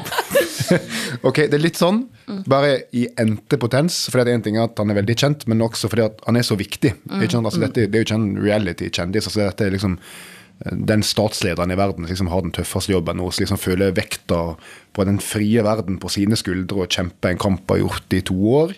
ok, 1.27 1.41
det 1.49 1.57
er 1.57 1.63
litt 1.63 1.79
sånn, 1.79 2.03
bare 2.49 2.85
i 2.95 3.07
ente 3.21 3.59
potens. 3.61 4.03
Fordi 4.11 4.31
er 4.31 4.39
en 4.39 4.45
ting 4.45 4.59
at 4.61 4.77
han 4.81 4.93
er 4.93 4.99
veldig 5.01 5.17
kjent, 5.17 5.47
men 5.51 5.65
også 5.65 5.89
fordi 5.91 6.05
at 6.05 6.21
han 6.27 6.39
er 6.39 6.47
så 6.47 6.57
viktig. 6.59 6.93
Ikke? 7.17 7.41
Altså, 7.41 7.63
dette, 7.65 7.89
det 7.89 7.97
er 7.97 8.05
jo 8.05 8.09
ikke 8.09 8.21
en 8.21 8.31
reality-kjendis. 8.45 9.29
Altså, 9.31 9.43
dette 9.43 9.67
er 9.67 9.75
liksom 9.75 9.97
den 10.63 11.03
statslederen 11.03 11.71
i 11.71 11.77
verden 11.77 12.05
som 12.05 12.11
liksom 12.11 12.29
har 12.31 12.43
den 12.45 12.53
tøffeste 12.55 12.93
jobben 12.93 13.19
og 13.19 13.33
som 13.33 13.43
liksom 13.43 13.59
føler 13.59 13.95
vekta 13.95 14.41
på 14.95 15.07
den 15.07 15.19
frie 15.19 15.63
verden 15.65 15.99
på 15.99 16.11
sine 16.13 16.37
skuldre 16.39 16.85
og 16.85 16.95
kjemper 16.95 17.33
en 17.33 17.41
kamp 17.41 17.73
har 17.73 17.81
gjort 17.81 18.15
i 18.15 18.21
to 18.25 18.37
år. 18.55 18.75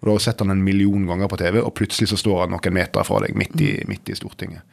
Og 0.00 0.08
Du 0.08 0.10
har 0.14 0.22
sett 0.24 0.40
han 0.40 0.50
en 0.50 0.64
million 0.64 1.06
ganger 1.06 1.28
på 1.28 1.36
TV, 1.36 1.60
og 1.60 1.74
plutselig 1.76 2.08
så 2.10 2.18
står 2.18 2.44
han 2.44 2.54
noen 2.54 2.74
meter 2.74 3.04
fra 3.04 3.20
deg 3.20 3.36
midt 3.36 3.60
i, 3.60 3.74
midt 3.88 4.08
i 4.08 4.16
Stortinget. 4.16 4.64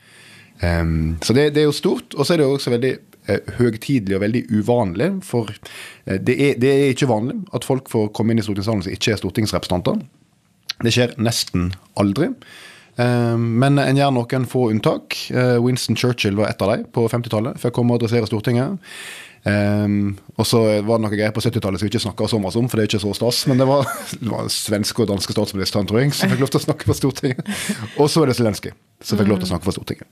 Um, 0.58 1.20
så 1.22 1.36
det, 1.38 1.52
det 1.54 1.62
er 1.62 1.68
jo 1.68 1.76
stort, 1.76 2.16
og 2.16 2.26
så 2.26 2.34
er 2.34 2.40
det 2.40 2.48
jo 2.48 2.56
også 2.56 2.72
veldig 2.74 2.94
eh, 3.30 3.52
høytidelig 3.60 4.16
og 4.18 4.24
veldig 4.24 4.44
uvanlig. 4.56 5.10
For 5.28 5.52
eh, 5.52 6.18
det, 6.18 6.34
er, 6.34 6.56
det 6.58 6.72
er 6.72 6.96
ikke 6.96 7.12
vanlig 7.12 7.36
at 7.54 7.68
folk 7.68 7.92
får 7.92 8.10
komme 8.18 8.34
inn 8.34 8.42
i 8.42 8.48
stortingssalen 8.48 8.88
som 8.88 8.96
ikke 8.96 9.14
er 9.14 9.22
stortingsrepresentanter. 9.22 10.00
Det 10.82 10.96
skjer 10.96 11.14
nesten 11.22 11.70
aldri. 12.00 12.32
Ehm, 12.98 13.46
men 13.62 13.78
en 13.82 14.00
gjør 14.00 14.14
noen 14.16 14.50
få 14.50 14.68
unntak. 14.74 15.18
Eh, 15.32 15.58
Winston 15.64 15.98
Churchill 16.00 16.38
var 16.40 16.50
et 16.52 16.62
av 16.62 16.74
dem 16.74 16.86
på 16.94 17.08
50-tallet. 17.12 17.60
før 17.60 17.70
jeg 17.70 17.78
kom 17.78 17.92
og 17.92 18.02
adressere 18.02 18.30
Stortinget. 18.30 18.78
Um, 19.48 20.18
og 20.36 20.44
så 20.50 20.60
var 20.84 20.98
det 20.98 21.04
noen 21.06 21.14
greier 21.14 21.32
på 21.32 21.40
70-tallet 21.40 21.80
som 21.80 21.86
vi 21.88 21.92
ikke 21.94 22.02
snakka 22.04 22.28
så 22.28 22.40
mye 22.42 22.52
om, 22.60 22.66
for 22.68 22.76
det 22.76 22.84
er 22.84 22.90
ikke 22.90 23.04
så 23.06 23.14
stas. 23.16 23.46
Men 23.48 23.62
det 23.62 23.68
var, 23.70 23.88
det 24.22 24.28
var 24.32 24.50
svenske 24.52 25.06
og 25.06 25.08
danske 25.14 25.32
statsministeren, 25.32 25.88
tror 25.88 26.02
jeg, 26.02 26.12
som 26.18 26.34
fikk 26.34 26.42
lov 26.44 26.52
til 26.52 26.60
å 26.60 26.66
snakke 26.66 26.90
på 26.90 26.96
Stortinget. 26.98 27.52
Og 28.02 28.10
så 28.12 28.26
er 28.26 28.32
det 28.32 28.38
Zelenskyj 28.42 28.74
som 29.08 29.20
fikk 29.22 29.30
lov 29.30 29.40
til 29.40 29.48
å 29.48 29.52
snakke 29.54 29.70
på 29.70 29.76
Stortinget. 29.78 30.10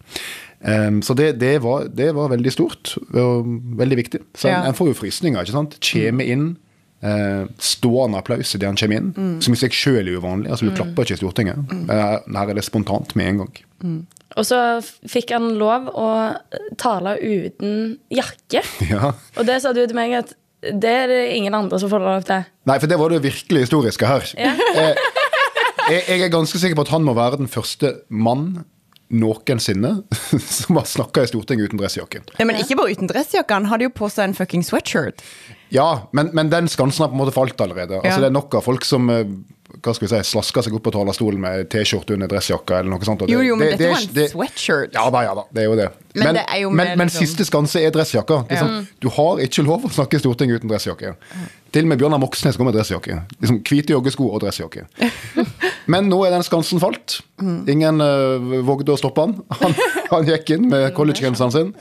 Um, 0.61 1.01
så 1.03 1.17
det, 1.17 1.33
det, 1.41 1.57
var, 1.65 1.89
det 1.91 2.11
var 2.15 2.31
veldig 2.31 2.53
stort 2.53 2.93
og 3.17 3.49
veldig 3.81 3.97
viktig. 3.99 4.21
Så 4.37 4.53
Ja. 4.53 4.61
en, 4.69 4.77
får 4.77 4.93
jo 4.93 4.99
frysninger, 5.01 5.41
ikke 5.41 5.57
sant. 5.57 5.75
Kjeme 5.83 6.23
inn 6.31 6.45
eh, 6.53 6.64
stående 7.61 8.19
applaus 8.19 8.55
idet 8.55 8.69
han 8.69 8.79
kommer 8.79 9.01
inn, 9.01 9.39
som 9.43 9.53
i 9.53 9.59
seg 9.59 9.75
sjøl 9.75 10.03
er 10.03 10.17
uvanlig. 10.17 10.49
Altså, 10.51 10.67
du 10.69 10.75
klapper 10.77 11.05
ikke 11.05 11.17
i 11.17 11.21
Stortinget. 11.21 11.59
Mm. 11.69 11.89
her 11.91 12.51
er 12.51 12.57
det 12.57 12.65
spontant 12.65 13.15
med 13.19 13.31
en 13.31 13.43
gang. 13.43 13.59
Og 14.35 14.47
så 14.47 14.59
fikk 15.07 15.31
han 15.35 15.53
lov 15.59 15.89
å 15.93 16.07
tale 16.81 17.17
uten 17.21 17.97
jakke. 18.13 18.63
Ja. 18.91 19.13
Og 19.39 19.47
det 19.47 19.61
sa 19.63 19.71
du 19.73 19.81
til 19.83 19.95
meg 19.97 20.13
at 20.17 20.35
det 20.65 20.91
er 20.91 21.11
det 21.11 21.23
ingen 21.35 21.53
andre 21.53 21.77
som 21.81 21.91
får 21.91 22.01
lov 22.01 22.23
til. 22.25 22.45
Nei, 22.65 22.77
for 22.81 22.89
det 22.89 22.97
var 22.99 23.13
det 23.13 23.21
virkelig 23.25 23.67
historiske 23.67 24.09
her. 24.09 24.31
Ja. 24.39 24.53
jeg, 25.91 26.01
jeg 26.07 26.23
er 26.25 26.33
ganske 26.33 26.61
sikker 26.61 26.77
på 26.79 26.87
at 26.87 26.93
han 26.95 27.05
må 27.05 27.13
være 27.17 27.41
den 27.41 27.51
første 27.51 27.99
mann 28.09 28.63
noensinne 29.09 29.91
som 30.39 30.75
har 30.79 30.85
snakka 30.89 31.23
i 31.23 31.27
Stortinget 31.29 31.69
uten 31.69 31.79
dressjakke. 31.81 32.23
Ja, 32.39 32.45
men 32.45 32.55
ikke 32.61 32.77
bare 32.79 32.95
uten 32.95 33.07
dressjakke, 33.11 33.53
han 33.53 33.65
hadde 33.71 33.85
jo 33.89 33.93
på 33.95 34.09
seg 34.11 34.29
en 34.31 34.37
fucking 34.37 34.63
sweatshirt. 34.65 35.21
Ja, 35.73 36.07
men, 36.13 36.29
men 36.33 36.49
den 36.53 36.67
skansen 36.71 37.03
har 37.05 37.09
på 37.11 37.17
en 37.17 37.21
måte 37.25 37.33
falt 37.35 37.61
allerede. 37.61 37.99
Altså, 38.01 38.15
Ja. 38.17 38.23
Det 38.25 38.31
er 38.31 38.37
nok 38.37 38.53
av 38.55 38.63
folk 38.65 38.85
som 38.85 39.09
eh, 39.09 39.25
hva 39.83 39.91
skal 39.93 40.05
vi 40.07 40.11
si, 40.13 40.19
slasker 40.29 40.63
seg 40.63 40.75
opp 40.77 40.85
på 40.85 40.91
talerstolen 40.93 41.41
med 41.41 41.67
T-skjorte 41.73 42.13
under 42.15 42.29
dressjakka 42.31 42.77
eller 42.79 42.93
noe 42.93 43.03
sånt. 43.05 43.25
og 43.25 43.29
Jo, 43.33 43.41
jo, 43.43 43.55
men 43.59 43.67
det- 43.67 43.77
dette 43.77 43.83
det 43.83 43.91
var 43.91 44.01
en 44.05 44.13
det- 44.15 44.27
sweatshirt. 44.31 44.93
Ja 44.95 45.09
da, 45.11 45.21
ja 45.25 45.33
da, 45.35 45.43
det 45.51 45.63
er 45.63 45.67
jo 45.67 45.75
det. 45.75 45.87
Men 46.15 46.37
det 46.37 46.45
er 46.47 46.59
jo 46.61 46.69
men, 46.69 46.97
men 46.97 47.07
liksom- 47.09 47.25
siste 47.27 47.45
skanse 47.49 47.81
er 47.81 47.91
dressjakka. 47.91 48.45
Det 48.47 48.57
sånn, 48.61 48.87
Du 49.01 49.09
har 49.09 49.41
ikke 49.43 49.65
lov 49.65 49.83
å 49.83 49.91
snakke 49.91 50.15
i 50.15 50.19
Stortinget 50.23 50.61
uten 50.61 50.69
dressjakke. 50.71 51.15
Til 51.75 51.83
og 51.83 51.89
med 51.91 51.99
Bjørnar 51.99 52.21
Moxnes 52.23 52.55
går 52.57 52.65
med 52.69 52.75
dressjakke. 52.77 53.17
Liksom 53.41 53.59
Hvite 53.67 53.91
joggesko 53.97 54.29
og 54.31 54.41
dressjakke. 54.45 54.85
Men 55.91 56.09
nå 56.09 56.19
er 56.25 56.33
den 56.33 56.45
skansen 56.45 56.81
falt. 56.81 57.19
Ingen 57.41 58.01
uh, 58.01 58.61
vågde 58.65 58.95
å 58.95 58.99
stoppe 58.99 59.25
han. 59.27 59.37
han. 59.61 59.75
Han 60.13 60.27
gikk 60.29 60.51
inn 60.55 60.67
med 60.69 60.91
collegegenseren 60.97 61.51
sin. 61.53 61.71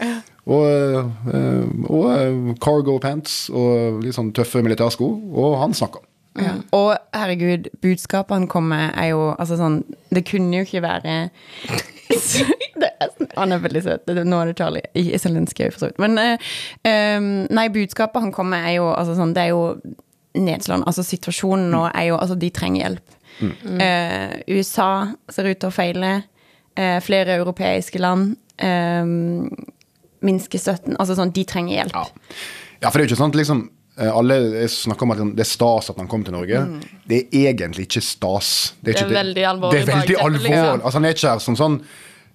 Og, 0.45 0.65
eh, 0.69 1.69
og 1.89 2.07
eh, 2.13 2.55
cargo 2.61 2.99
pants 3.01 3.47
og 3.53 4.03
litt 4.05 4.17
sånn 4.17 4.33
tøffe 4.37 4.61
militærsko, 4.65 5.07
og 5.33 5.55
han 5.61 5.77
snakka. 5.77 6.03
Ja. 6.41 6.55
Og 6.75 6.91
herregud, 7.15 7.69
budskapet 7.85 8.35
han 8.35 8.49
kom 8.51 8.67
med, 8.73 8.91
er 8.99 9.13
jo 9.13 9.29
altså 9.39 9.55
sånn 9.55 9.77
Det 10.11 10.25
kunne 10.27 10.57
jo 10.59 10.65
ikke 10.67 10.81
være 10.83 11.13
er, 12.11 12.17
sånn- 12.19 13.29
Han 13.37 13.55
er 13.55 13.63
veldig 13.63 13.83
søt. 13.85 14.11
Nå 14.11 14.41
er 14.41 14.51
det 14.51 14.57
Charlie. 14.59 15.15
Zelenskyj, 15.23 15.69
for 15.71 15.85
så 15.85 15.93
vidt. 15.93 16.01
Men 16.03 16.19
uh, 16.19 17.29
nei, 17.55 17.69
budskapet 17.77 18.25
han 18.27 18.35
kom 18.35 18.51
med, 18.51 18.67
er 18.67 18.81
jo 18.81 18.89
altså 18.91 19.15
sånn 19.21 19.37
Det 19.37 19.45
er 19.47 19.53
jo 19.55 19.63
nedslående. 20.35 20.89
Altså, 20.91 21.07
situasjonen 21.07 21.71
nå 21.71 21.85
er 21.93 22.11
jo 22.11 22.19
Altså, 22.19 22.35
de 22.41 22.51
trenger 22.51 22.83
hjelp. 22.83 23.21
Eh, 23.43 24.41
USA 24.55 25.09
ser 25.31 25.51
ut 25.51 25.59
til 25.59 25.71
å 25.71 25.75
feile. 25.75 26.15
Eh, 26.75 26.99
flere 27.03 27.37
europeiske 27.39 27.99
land 28.03 28.35
Eh, 28.59 29.07
minsker 30.25 30.61
støtten. 30.61 30.99
Altså 31.01 31.17
sånn, 31.19 31.33
de 31.35 31.45
trenger 31.49 31.81
hjelp. 31.83 31.97
Ja. 31.97 32.05
ja, 32.85 32.91
for 32.91 32.99
det 32.99 33.05
er 33.05 33.09
jo 33.09 33.13
ikke 33.13 33.21
sånn 33.21 33.37
liksom 33.37 33.63
eh, 33.99 34.11
alle 34.11 34.39
snakker 34.71 35.07
om 35.07 35.15
at 35.15 35.23
det 35.35 35.45
er 35.45 35.51
stas 35.51 35.91
at 35.93 36.01
han 36.01 36.11
kom 36.11 36.25
til 36.27 36.37
Norge. 36.37 36.63
Det 37.11 37.25
er 37.27 37.51
egentlig 37.51 37.89
ikke 37.89 38.05
stas. 38.05 38.51
Det 38.81 38.95
er 38.95 39.03
ikke 39.03 39.19
veldig 39.19 39.47
alvorlig 39.51 39.81
Det 39.81 39.85
er 39.85 39.93
veldig 39.93 40.19
alvorlig. 40.21 40.43
liksom. 40.49 40.81
Altså, 40.81 40.97
han 41.01 41.09
er 41.11 41.17
ikke 41.19 41.35
her 41.35 41.45
som 41.45 41.59
sånn 41.61 41.79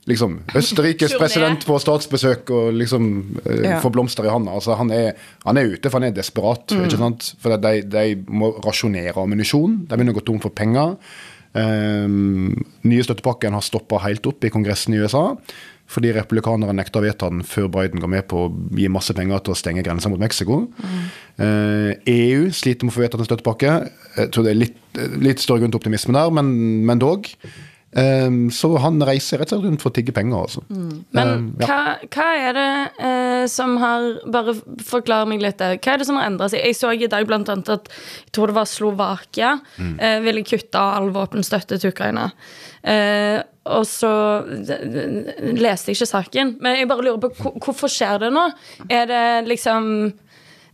liksom, 0.10 0.36
Østerrikes 0.58 1.14
president 1.20 1.64
på 1.70 1.78
statsbesøk 1.82 2.50
og 2.56 2.74
liksom 2.78 3.10
eh, 3.46 3.64
Ja. 3.70 3.80
får 3.84 3.94
blomster 3.96 4.28
i 4.28 4.34
handa. 4.34 4.58
Altså, 4.58 4.76
han, 4.80 4.92
er, 4.92 5.14
han 5.46 5.58
er 5.62 5.72
ute, 5.76 5.88
for 5.90 6.00
han 6.00 6.10
er 6.10 6.16
desperat. 6.18 6.76
Ikke 6.76 7.00
sant? 7.00 7.34
For 7.42 7.56
de, 7.58 7.76
de 7.86 8.06
må 8.28 8.52
rasjonere 8.66 9.16
ammunisjon. 9.22 9.84
De 9.86 9.96
begynner 9.96 10.16
å 10.18 10.20
gå 10.20 10.26
tom 10.30 10.42
for 10.44 10.56
penger. 10.56 10.98
Um, 11.58 12.54
nye 12.86 13.02
støttepakken 13.04 13.56
har 13.58 13.64
stoppa 13.66 13.98
helt 14.04 14.28
opp 14.30 14.46
i 14.46 14.52
Kongressen 14.54 14.94
i 14.94 15.00
USA. 15.02 15.32
Fordi 15.90 16.12
republikanere 16.14 16.76
nekta 16.78 17.00
å 17.00 17.02
vedta 17.02 17.32
den 17.32 17.42
før 17.42 17.66
Biden 17.74 17.98
ga 18.04 18.06
med 18.12 18.28
på 18.30 18.44
å 18.46 18.50
gi 18.78 18.86
masse 18.94 19.16
penger 19.18 19.42
til 19.42 19.56
å 19.56 19.58
stenge 19.58 19.82
grensa 19.82 20.12
mot 20.14 20.22
Mexico. 20.22 20.60
Eh, 21.42 21.96
EU 22.14 22.52
sliter 22.54 22.86
med 22.86 22.94
å 22.94 22.98
få 23.00 23.02
vedtatt 23.02 23.24
en 23.24 23.30
støttepakke. 23.32 23.72
Jeg 24.20 24.30
tror 24.36 24.46
det 24.46 24.52
er 24.54 24.60
litt, 24.60 24.78
litt 25.18 25.42
større 25.42 25.64
grunn 25.64 25.74
til 25.74 25.82
optimisme 25.82 26.14
der, 26.14 26.30
men, 26.38 26.52
men 26.86 27.02
dog. 27.02 27.26
Eh, 27.92 28.30
så 28.54 28.70
han 28.84 29.02
reiser 29.02 29.42
rett 29.42 29.50
og 29.54 29.60
slett 29.60 29.66
rundt 29.70 29.82
for 29.82 29.90
å 29.90 29.96
tigge 29.98 30.14
penger, 30.14 30.38
altså. 30.46 30.62
Men 30.70 31.32
um, 31.34 31.48
ja. 31.58 31.66
hva, 31.68 32.10
hva 32.14 32.28
er 32.38 32.58
det 32.58 32.70
uh, 33.02 33.46
som 33.50 33.78
har 33.82 34.06
Bare 34.30 34.54
forklar 34.86 35.26
meg 35.30 35.42
litt. 35.42 35.58
der. 35.58 35.80
Hva 35.82 35.96
er 35.96 36.04
det 36.04 36.08
som 36.10 36.20
har 36.20 36.30
endra 36.30 36.50
seg? 36.52 36.62
Jeg 36.66 36.78
så 36.78 36.92
i 36.94 37.10
dag 37.10 37.26
blant 37.30 37.50
annet 37.50 37.72
at 37.74 37.90
jeg 37.90 38.34
tror 38.38 38.52
det 38.54 38.60
var 38.60 38.70
Slovakia 38.70 39.56
Mm. 39.80 39.96
uh, 40.00 40.20
ville 40.26 40.44
kutte 40.44 40.80
all 40.80 41.10
våpenstøtte 41.16 41.80
til 41.80 41.94
Ukraina. 41.94 42.30
Uh, 42.84 43.42
og 43.70 43.86
så 43.86 44.10
leste 44.46 45.92
jeg 45.92 45.98
ikke 45.98 46.10
saken. 46.10 46.56
Men 46.64 46.78
jeg 46.80 46.90
bare 46.90 47.06
lurer 47.06 47.22
på 47.22 47.52
hvorfor 47.64 47.92
skjer 47.92 48.26
det 48.26 48.32
nå? 48.34 48.46
Er 48.90 49.06
det 49.10 49.24
liksom 49.50 49.90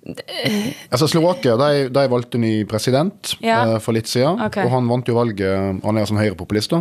Altså 0.06 1.08
Slovakia 1.10 1.56
de, 1.60 1.88
de 1.94 2.08
valgte 2.12 2.38
ny 2.42 2.64
president 2.70 3.36
Ja. 3.42 3.62
eh, 3.76 3.80
for 3.82 3.94
litt 3.98 4.08
siden. 4.12 4.40
Okay. 4.48 4.66
Og 4.68 4.72
han 4.76 4.88
vant 4.90 5.08
jo 5.10 5.16
valget. 5.18 5.82
Han 5.84 5.98
er 5.98 6.06
sånn 6.10 6.22
høyrepopulist. 6.22 6.76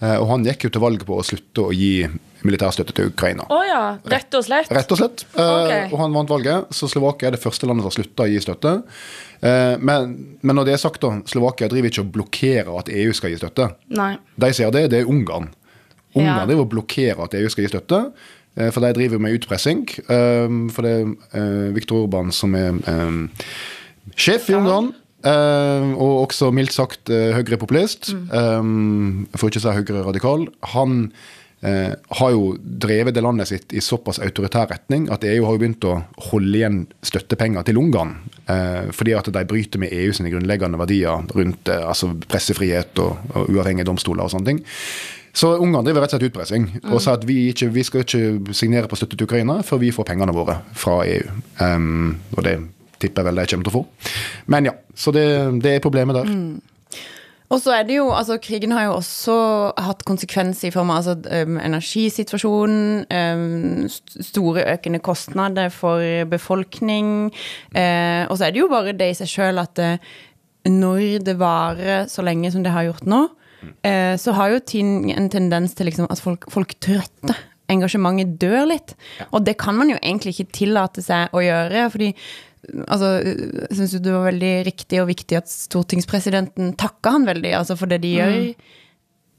Eh, 0.00 0.16
og 0.16 0.26
han 0.30 0.44
gikk 0.44 0.64
jo 0.66 0.70
til 0.74 0.80
valg 0.84 1.02
på 1.08 1.18
å 1.20 1.24
slutte 1.24 1.64
å 1.68 1.72
gi 1.76 2.06
militærstøtte 2.44 2.94
til 2.96 3.10
Ukraina. 3.10 3.44
Oh 3.52 3.60
ja, 3.68 3.98
rett 4.08 4.32
og 4.38 4.44
slett? 4.46 4.70
Rett 4.72 4.92
og 4.92 5.00
slett. 5.00 5.24
Eh, 5.36 5.42
Ok. 5.42 5.92
Og 5.92 5.98
han 6.00 6.12
vant 6.16 6.28
valget, 6.32 6.70
så 6.72 6.88
Slovakia 6.88 7.28
er 7.28 7.36
det 7.36 7.42
første 7.42 7.66
landet 7.68 7.84
som 7.84 7.90
har 7.92 7.96
slutta 7.98 8.24
å 8.24 8.30
gi 8.32 8.40
støtte. 8.40 8.82
Men, 9.80 10.36
men 10.42 10.56
når 10.56 10.66
det 10.68 10.72
er 10.74 10.80
sagt, 10.82 11.00
da, 11.00 11.14
Slovakia 11.28 11.68
driver 11.68 11.88
ikke 11.88 12.02
og 12.04 12.10
blokkerer 12.12 12.74
at 12.78 12.88
EU 12.92 13.12
skal 13.16 13.30
gi 13.32 13.38
støtte. 13.40 13.70
Nei. 13.96 14.14
De 14.36 14.50
sier 14.52 14.72
det, 14.74 14.82
det 14.92 14.98
er 15.00 15.08
Ungarn. 15.08 15.46
Ungarn 16.14 16.40
Ja. 16.42 16.46
driver 16.48 16.66
og 16.66 16.70
blokkerer 16.74 17.22
at 17.24 17.34
EU 17.38 17.48
skal 17.48 17.64
gi 17.64 17.70
støtte, 17.72 18.00
for 18.68 18.84
de 18.84 18.92
driver 18.96 19.18
med 19.22 19.38
utpressing. 19.38 19.86
eh, 20.12 20.48
For 20.74 20.84
det 20.84 20.92
er 21.00 21.10
eh, 21.40 21.74
Viktor 21.74 22.04
Urban 22.04 22.30
som 22.36 22.54
er 22.54 22.76
eh, 22.84 23.20
sjef 24.16 24.50
i 24.52 24.58
Ungarn. 24.60 24.92
Uh, 25.20 25.90
og 26.00 26.22
også 26.22 26.46
mildt 26.56 26.72
sagt 26.72 27.10
uh, 27.12 27.34
høyrepopulist, 27.36 28.14
Mm. 28.14 28.30
um, 28.32 29.28
for 29.36 29.50
ikke 29.50 29.60
å 29.60 29.64
si 29.66 29.74
høyreradikal. 29.76 30.46
Han 30.72 31.12
uh, 31.60 31.92
har 32.16 32.30
jo 32.32 32.56
drevet 32.64 33.12
det 33.12 33.20
landet 33.26 33.50
sitt 33.50 33.74
i 33.76 33.82
såpass 33.84 34.16
autoritær 34.24 34.70
retning 34.72 35.10
at 35.12 35.20
EU 35.28 35.44
har 35.44 35.58
jo 35.58 35.60
begynt 35.60 35.84
å 35.84 35.98
holde 36.30 36.56
igjen 36.56 36.80
støttepenger 37.04 37.68
til 37.68 37.76
Ungarn. 37.82 38.16
Uh, 38.48 38.88
fordi 38.96 39.12
at 39.12 39.28
de 39.28 39.44
bryter 39.44 39.84
med 39.84 39.92
EU 39.92 40.08
sine 40.16 40.32
grunnleggende 40.32 40.80
verdier 40.80 41.20
rundt 41.36 41.68
eh, 41.68 41.84
altså 41.84 42.14
pressefrihet 42.24 42.96
og, 43.04 43.20
og 43.34 43.52
uavhengige 43.52 43.84
domstoler 43.92 44.24
og 44.24 44.32
sånne 44.32 44.54
ting. 44.54 44.64
Så 45.32 45.52
Ungarn 45.62 45.86
driver 45.86 46.02
rett 46.02 46.14
og 46.14 46.18
slett 46.18 46.30
utpressing 46.32 46.66
og 46.90 46.98
sa 47.02 47.14
at 47.14 47.26
vi, 47.28 47.50
ikke, 47.52 47.68
vi 47.74 47.84
skal 47.86 48.02
ikke 48.02 48.54
signere 48.56 48.90
på 48.90 48.98
støtte 48.98 49.16
til 49.16 49.28
Ukraina 49.28 49.60
før 49.66 49.82
vi 49.84 49.92
får 49.94 50.08
pengene 50.08 50.34
våre 50.34 50.58
fra 50.74 51.00
EU. 51.06 51.36
Um, 51.62 52.16
og 52.36 52.42
det 52.46 52.56
tipper 53.00 53.22
jeg 53.22 53.30
vel 53.30 53.40
de 53.40 53.46
kommer 53.52 53.68
til 53.68 53.72
å 53.72 53.78
få. 53.78 53.84
Men 54.50 54.68
ja, 54.70 54.74
så 54.94 55.14
det, 55.14 55.24
det 55.62 55.76
er 55.76 55.84
problemet 55.84 56.18
der. 56.18 56.34
Og 57.50 57.58
så 57.58 57.72
er 57.74 57.86
det 57.86 57.96
jo, 57.96 58.04
altså 58.14 58.36
Krigen 58.38 58.70
har 58.76 58.84
jo 58.86 58.92
også 59.00 59.36
hatt 59.82 60.04
konsekvenser 60.06 60.68
i 60.68 60.74
form 60.74 60.92
av 60.94 61.00
altså, 61.00 61.16
um, 61.46 61.56
energisituasjonen, 61.58 63.06
um, 63.10 63.88
st- 63.90 64.22
store 64.28 64.62
økende 64.70 65.00
kostnader 65.02 65.72
for 65.74 66.04
befolkning. 66.30 67.32
Uh, 67.74 68.26
og 68.30 68.36
så 68.38 68.46
er 68.46 68.54
det 68.54 68.62
jo 68.62 68.70
bare 68.70 68.94
det 68.94 69.10
i 69.10 69.18
seg 69.18 69.32
sjøl 69.32 69.58
at 69.62 69.82
uh, 69.82 70.14
når 70.70 71.24
det 71.26 71.38
varer 71.40 72.06
så 72.10 72.22
lenge 72.22 72.52
som 72.54 72.62
det 72.62 72.70
har 72.74 72.86
gjort 72.86 73.08
nå, 73.10 73.24
eh, 73.86 74.16
så 74.20 74.34
har 74.36 74.54
jo 74.54 74.60
ting 74.66 75.10
en 75.14 75.30
tendens 75.32 75.74
til 75.76 75.90
liksom 75.90 76.08
at 76.10 76.22
folk, 76.22 76.46
folk 76.52 76.76
trøtter. 76.82 77.38
Engasjementet 77.70 78.34
dør 78.42 78.64
litt. 78.72 78.96
Og 79.30 79.44
det 79.46 79.56
kan 79.60 79.76
man 79.78 79.92
jo 79.92 79.98
egentlig 80.00 80.34
ikke 80.34 80.56
tillate 80.56 81.04
seg 81.06 81.34
å 81.36 81.42
gjøre. 81.44 81.84
fordi 81.92 82.10
altså, 82.88 83.12
jeg 83.22 83.78
syns 83.78 83.96
det 84.02 84.14
var 84.14 84.26
veldig 84.30 84.54
riktig 84.66 85.00
og 85.02 85.10
viktig 85.10 85.38
at 85.38 85.50
stortingspresidenten 85.52 86.74
takka 86.80 87.14
han 87.16 87.28
veldig. 87.28 87.54
altså 87.60 87.78
For 87.78 87.90
det 87.90 88.00
de 88.04 88.14
gjør, 88.16 88.38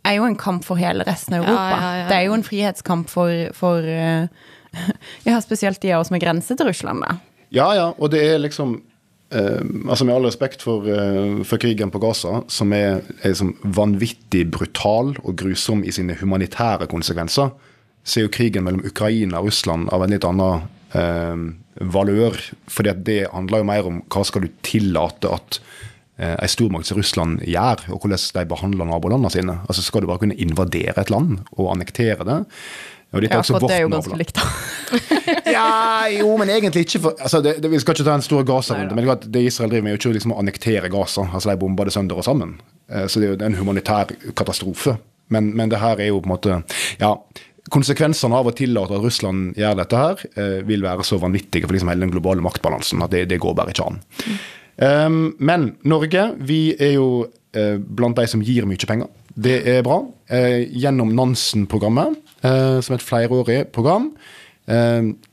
er 0.08 0.18
jo 0.18 0.30
en 0.30 0.40
kamp 0.40 0.66
for 0.66 0.80
hele 0.82 1.06
resten 1.08 1.38
av 1.38 1.46
Europa. 1.46 1.68
ja, 1.76 1.92
ja. 2.02 2.08
Det 2.10 2.18
er 2.18 2.28
jo 2.30 2.38
en 2.38 2.48
frihetskamp 2.48 3.12
for, 3.12 3.52
for 3.58 3.84
uh, 3.86 4.32
Ja, 5.28 5.42
spesielt 5.44 5.82
de 5.82 5.92
av 5.92 6.06
oss 6.06 6.14
med 6.14 6.24
grense 6.24 6.56
til 6.56 6.72
Russland, 6.72 7.04
da. 7.04 7.20
Ja, 7.52 7.68
ja, 7.76 7.90
og 7.98 8.14
det 8.14 8.24
er 8.24 8.40
liksom 8.40 8.80
altså 9.32 10.06
Med 10.06 10.16
all 10.16 10.26
respekt 10.28 10.64
for, 10.66 10.88
eh, 10.88 11.44
for 11.48 11.62
krigen 11.62 11.92
på 11.92 12.02
Gaza, 12.04 12.42
som 12.52 12.74
er, 12.74 13.02
er 13.24 13.32
liksom 13.32 13.56
vanvittig 13.64 14.50
brutal 14.52 15.16
og 15.24 15.36
grusom 15.40 15.86
i 15.88 15.92
sine 15.96 16.18
humanitære 16.20 16.90
konsekvenser, 16.92 17.52
så 18.04 18.20
er 18.20 18.26
jo 18.26 18.34
krigen 18.34 18.66
mellom 18.66 18.84
Ukraina 18.86 19.40
og 19.40 19.52
Russland 19.52 19.92
av 19.94 20.04
en 20.04 20.12
litt 20.12 20.28
annen 20.28 20.66
eh, 20.98 21.46
valør. 21.80 22.36
fordi 22.68 22.94
det 23.04 23.32
handler 23.32 23.62
jo 23.62 23.70
mer 23.70 23.88
om 23.88 24.02
hva 24.12 24.26
skal 24.26 24.42
du 24.44 24.50
tillate 24.64 25.32
at 25.32 25.62
eh, 26.18 26.36
en 26.36 26.52
stormakt 26.52 26.90
som 26.90 26.98
Russland 26.98 27.42
gjør, 27.48 27.88
og 27.94 28.02
hvordan 28.02 28.26
de 28.36 28.46
behandler 28.50 28.90
nabolandene 28.90 29.32
sine. 29.32 29.60
Altså 29.68 29.82
Skal 29.82 30.02
du 30.02 30.08
bare 30.08 30.26
kunne 30.26 30.36
invadere 30.36 30.98
et 31.00 31.10
land 31.14 31.40
og 31.56 31.72
annektere 31.72 32.28
det? 32.28 32.42
Og 33.12 33.22
dette 33.22 33.36
er 33.36 33.42
Ja, 33.42 33.44
for 33.44 33.68
det 33.68 33.76
er 33.76 33.82
jo 33.84 33.92
ganske 33.92 34.18
likt, 34.20 34.38
da. 34.40 34.46
Ja, 35.52 36.08
jo, 36.12 36.30
men 36.40 36.50
egentlig 36.50 36.86
ikke. 36.86 37.02
For, 37.04 37.16
altså, 37.20 37.42
det, 37.44 37.58
det, 37.64 37.72
vi 37.72 37.80
skal 37.84 37.96
ikke 37.96 38.06
ta 38.08 38.14
en 38.16 38.24
stor 38.26 38.44
Gaza-runde, 38.48 38.96
men 38.96 39.08
det, 39.08 39.30
det 39.32 39.44
Israel 39.50 39.70
driver 39.74 39.84
med, 39.84 39.92
er 39.92 39.98
jo 39.98 40.02
ikke 40.02 40.14
liksom 40.18 40.34
å 40.36 40.40
annektere 40.42 40.90
Gaza. 40.94 41.26
Altså, 41.28 41.52
De 41.52 41.60
bomber 41.60 41.88
det 41.90 41.94
sønder 41.96 42.20
og 42.22 42.26
sammen. 42.28 42.56
Eh, 42.90 43.08
Så 43.12 43.20
det 43.20 43.28
er 43.30 43.34
jo 43.36 43.46
en 43.50 43.60
humanitær 43.60 44.14
katastrofe. 44.36 44.96
Men, 45.32 45.52
men 45.56 45.72
det 45.72 45.80
her 45.80 46.00
er 46.04 46.12
jo 46.12 46.20
på 46.24 46.28
en 46.32 46.36
måte 46.36 46.62
Ja. 47.04 47.16
Konsekvensene 47.72 48.36
av 48.36 48.48
å 48.50 48.56
tillate 48.58 48.96
at 48.98 49.04
Russland 49.06 49.54
gjør 49.60 49.76
dette 49.80 50.00
her, 50.00 50.24
eh, 50.36 50.58
vil 50.68 50.82
være 50.84 51.04
så 51.08 51.20
vanvittige 51.22 51.68
for 51.68 51.76
liksom 51.78 51.92
hele 51.92 52.04
den 52.08 52.12
globale 52.12 52.42
maktbalansen 52.44 53.04
at 53.06 53.12
det, 53.14 53.28
det 53.30 53.38
går 53.40 53.54
bare 53.56 53.72
ikke 53.72 53.86
an. 53.92 54.00
Um, 54.82 55.20
men 55.40 55.68
Norge, 55.88 56.24
vi 56.42 56.74
er 56.82 56.96
jo 56.96 57.28
eh, 57.54 57.78
blant 57.78 58.18
de 58.18 58.26
som 58.28 58.42
gir 58.44 58.66
mye 58.68 58.88
penger. 58.90 59.08
Det 59.38 59.60
er 59.78 59.84
bra. 59.86 60.02
Eh, 60.34 60.66
gjennom 60.74 61.14
Nansen-programmet, 61.16 62.18
som 62.42 62.94
er 62.94 62.98
et 62.98 63.06
flerårig 63.06 63.68
program. 63.74 64.12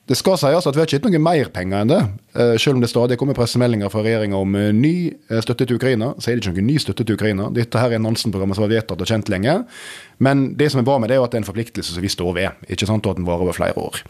Det 0.08 0.16
skal 0.16 0.38
sies 0.40 0.64
at 0.64 0.72
vi 0.76 0.80
har 0.80 0.88
ikke 0.88 0.96
gitt 0.96 1.06
noe 1.06 1.20
mer 1.20 1.50
penger 1.52 1.82
enn 1.84 1.90
det. 1.90 2.00
Eh, 2.32 2.54
selv 2.56 2.78
om 2.78 2.84
det 2.84 2.88
stadig 2.88 3.18
kommer 3.20 3.36
pressemeldinger 3.36 3.92
fra 3.92 4.00
regjeringa 4.06 4.40
om 4.40 4.54
eh, 4.56 4.70
ny 4.72 4.94
eh, 5.10 5.40
støtte 5.44 5.66
til 5.68 5.76
Ukraina, 5.76 6.14
så 6.16 6.30
er 6.30 6.38
det 6.38 6.46
ikke 6.46 6.54
noen 6.56 6.70
ny 6.70 6.78
støtte 6.80 7.04
til 7.04 7.18
Ukraina. 7.18 7.50
Dette 7.52 7.82
her 7.82 7.92
er 7.92 8.00
Nansen-programmet 8.00 8.56
som 8.56 8.64
var 8.64 8.72
vedtatt 8.72 9.04
og 9.04 9.10
kjent 9.10 9.28
lenge. 9.28 9.58
Men 10.24 10.46
det 10.56 10.70
som 10.72 10.80
er 10.80 10.88
bra 10.88 10.96
med 11.02 11.12
det, 11.12 11.18
er 11.18 11.26
at 11.26 11.34
det 11.34 11.42
er 11.42 11.44
en 11.44 11.50
forpliktelse 11.50 11.92
som 11.92 12.04
vi 12.04 12.12
står 12.12 12.32
ved, 12.40 12.64
ikke 12.72 12.88
sant, 12.88 13.04
og 13.04 13.12
at 13.12 13.20
den 13.20 13.28
varer 13.28 13.44
over 13.44 13.58
flere 13.58 13.76
år. 13.76 14.00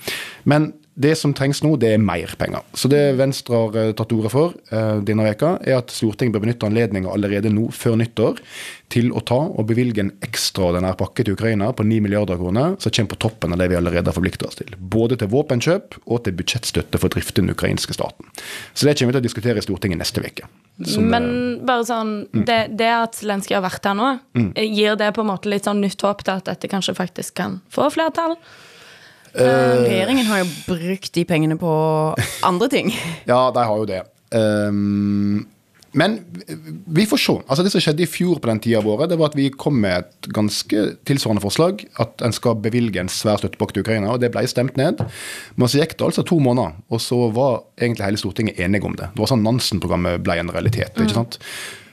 Men 0.49 0.71
det 0.99 1.13
som 1.19 1.31
trengs 1.37 1.61
nå, 1.63 1.77
det 1.79 1.93
er 1.95 2.01
mer 2.03 2.33
penger. 2.41 2.65
Så 2.75 2.91
det 2.91 3.01
Venstre 3.19 3.55
har 3.55 3.93
tatt 3.95 4.09
til 4.11 4.19
orde 4.19 4.33
for 4.33 4.57
eh, 4.75 4.99
denne 5.07 5.27
veka, 5.29 5.55
er 5.63 5.79
at 5.79 5.95
Stortinget 5.95 6.35
bør 6.35 6.43
benytte 6.43 6.67
anledninga 6.67 7.13
allerede 7.15 7.53
nå, 7.55 7.69
før 7.75 7.95
nyttår, 8.01 8.41
til 8.91 9.13
å 9.15 9.23
ta 9.23 9.39
og 9.47 9.69
bevilge 9.69 10.03
en 10.03 10.11
ekstraordinær 10.25 10.97
pakke 10.99 11.23
til 11.23 11.37
Ukraina 11.37 11.71
på 11.77 11.87
9 11.87 12.01
milliarder 12.03 12.41
kroner, 12.41 12.75
som 12.83 12.95
kommer 12.95 13.13
på 13.15 13.21
toppen 13.29 13.55
av 13.55 13.63
det 13.63 13.71
vi 13.71 13.79
allerede 13.79 14.11
har 14.11 14.17
forplikta 14.17 14.49
oss 14.49 14.59
til. 14.59 14.75
Både 14.79 15.21
til 15.21 15.31
våpenkjøp 15.31 15.88
og 16.05 16.23
til 16.27 16.37
budsjettstøtte 16.39 17.01
for 17.01 17.09
å 17.09 17.15
drifte 17.17 17.41
den 17.41 17.53
ukrainske 17.55 17.97
staten. 17.97 18.29
Så 18.75 18.89
det 18.89 18.97
kommer 18.99 19.13
vi 19.13 19.19
til 19.19 19.23
å 19.23 19.27
diskutere 19.29 19.63
i 19.63 19.67
Stortinget 19.67 20.03
neste 20.03 20.23
uke. 20.25 20.49
Som, 20.87 21.09
Men 21.11 21.29
eh, 21.29 21.65
bare 21.67 21.87
sånn 21.89 22.13
det, 22.33 22.61
det 22.79 22.91
at 22.95 23.19
Zelenskyj 23.19 23.59
har 23.59 23.65
vært 23.67 23.89
her 23.91 23.99
nå, 23.99 24.13
gir 24.63 24.99
det 25.01 25.11
på 25.17 25.25
en 25.25 25.31
måte 25.33 25.51
litt 25.51 25.67
sånn 25.67 25.83
nytt 25.83 26.03
håp 26.07 26.25
til 26.27 26.39
at 26.39 26.51
dette 26.51 26.71
kanskje 26.71 26.97
faktisk 26.99 27.39
kan 27.41 27.61
få 27.75 27.91
flertall? 27.95 28.39
Regjeringen 29.39 30.27
har 30.27 30.43
jo 30.43 30.49
brukt 30.67 31.13
de 31.15 31.25
pengene 31.29 31.59
på 31.61 31.73
andre 32.47 32.71
ting. 32.73 32.95
Ja, 33.31 33.49
de 33.55 33.65
har 33.65 33.77
jo 33.83 33.87
det. 33.89 34.03
Um, 34.35 35.47
men 35.97 36.19
vi 36.87 37.07
får 37.09 37.21
se. 37.23 37.35
Altså 37.47 37.65
Det 37.65 37.73
som 37.73 37.83
skjedde 37.83 38.05
i 38.05 38.11
fjor 38.11 38.41
på 38.43 38.51
den 38.51 38.61
tida 38.61 38.83
av 38.83 38.89
året, 38.93 39.09
det 39.11 39.19
var 39.21 39.33
at 39.33 39.39
vi 39.39 39.49
kom 39.51 39.79
med 39.81 40.05
et 40.05 40.31
ganske 40.37 40.85
tilsvarende 41.09 41.45
forslag. 41.45 41.85
At 42.03 42.25
en 42.25 42.35
skal 42.37 42.59
bevilge 42.61 43.01
en 43.01 43.13
svær 43.13 43.41
støttepakke 43.41 43.77
til 43.77 43.87
Ukraina, 43.87 44.13
og 44.13 44.23
det 44.23 44.33
ble 44.35 44.45
stemt 44.51 44.77
ned. 44.81 45.01
Men 45.57 45.71
så 45.71 45.81
gikk 45.81 45.97
det 45.97 46.11
altså 46.11 46.27
to 46.29 46.41
måneder, 46.45 46.77
og 46.93 47.03
så 47.03 47.25
var 47.33 47.63
egentlig 47.81 48.09
hele 48.11 48.21
Stortinget 48.21 48.61
enige 48.61 48.89
om 48.89 48.97
det. 48.99 49.13
Det 49.15 49.25
var 49.25 49.33
sånn 49.33 49.45
Nansen-programmet 49.47 50.25
ble 50.25 50.41
en 50.43 50.53
realitet. 50.55 50.99
ikke 50.99 51.17
sant? 51.17 51.41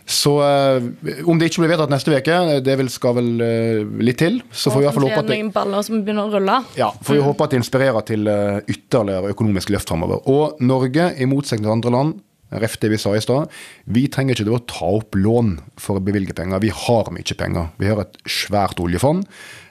Så 0.06 0.36
eh, 0.46 0.84
om 1.26 1.40
det 1.42 1.50
ikke 1.50 1.64
blir 1.64 1.72
vedtatt 1.74 1.90
neste 1.90 2.14
uke, 2.14 2.36
det 2.62 2.76
skal 2.94 3.16
vel 3.18 3.30
eh, 3.42 3.80
litt 4.06 4.20
til. 4.22 4.38
Så 4.54 4.70
får 4.70 4.78
vi 4.78 4.86
i 4.86 4.88
hvert 4.88 4.98
fall 5.00 5.08
håpe 5.08 5.24
at 5.24 5.32
det, 5.32 5.40
baller 5.56 5.86
som 5.88 6.04
begynner 6.06 6.30
å 6.30 6.34
rulle. 6.36 6.60
ja, 6.78 6.92
får 7.02 7.18
vi 7.18 7.24
håpe 7.26 7.48
at 7.48 7.56
det 7.56 7.62
inspirerer 7.64 8.06
til 8.06 8.30
eh, 8.30 8.60
ytterligere 8.70 9.34
økonomisk 9.34 9.74
løft 9.74 9.90
framover. 9.90 10.22
Og 10.30 10.62
Norge, 10.62 11.10
i 11.18 11.26
motsetning 11.30 11.66
til 11.66 11.74
andre 11.74 11.96
land, 11.98 12.14
ref 12.52 12.78
det 12.80 12.92
vi 12.94 12.98
sa 13.02 13.16
i 13.16 13.22
stad, 13.24 13.52
vi 13.86 14.06
trenger 14.12 14.36
ikke 14.36 14.46
det 14.48 14.54
å 14.56 14.64
ta 14.70 14.90
opp 15.00 15.18
lån 15.18 15.56
for 15.82 15.98
å 15.98 16.04
bevilge 16.04 16.36
penger. 16.38 16.62
Vi 16.64 16.70
har 16.70 17.12
mye 17.12 17.38
penger. 17.38 17.70
Vi 17.82 17.90
har 17.90 18.02
et 18.04 18.18
svært 18.30 18.80
oljefond. 18.80 19.26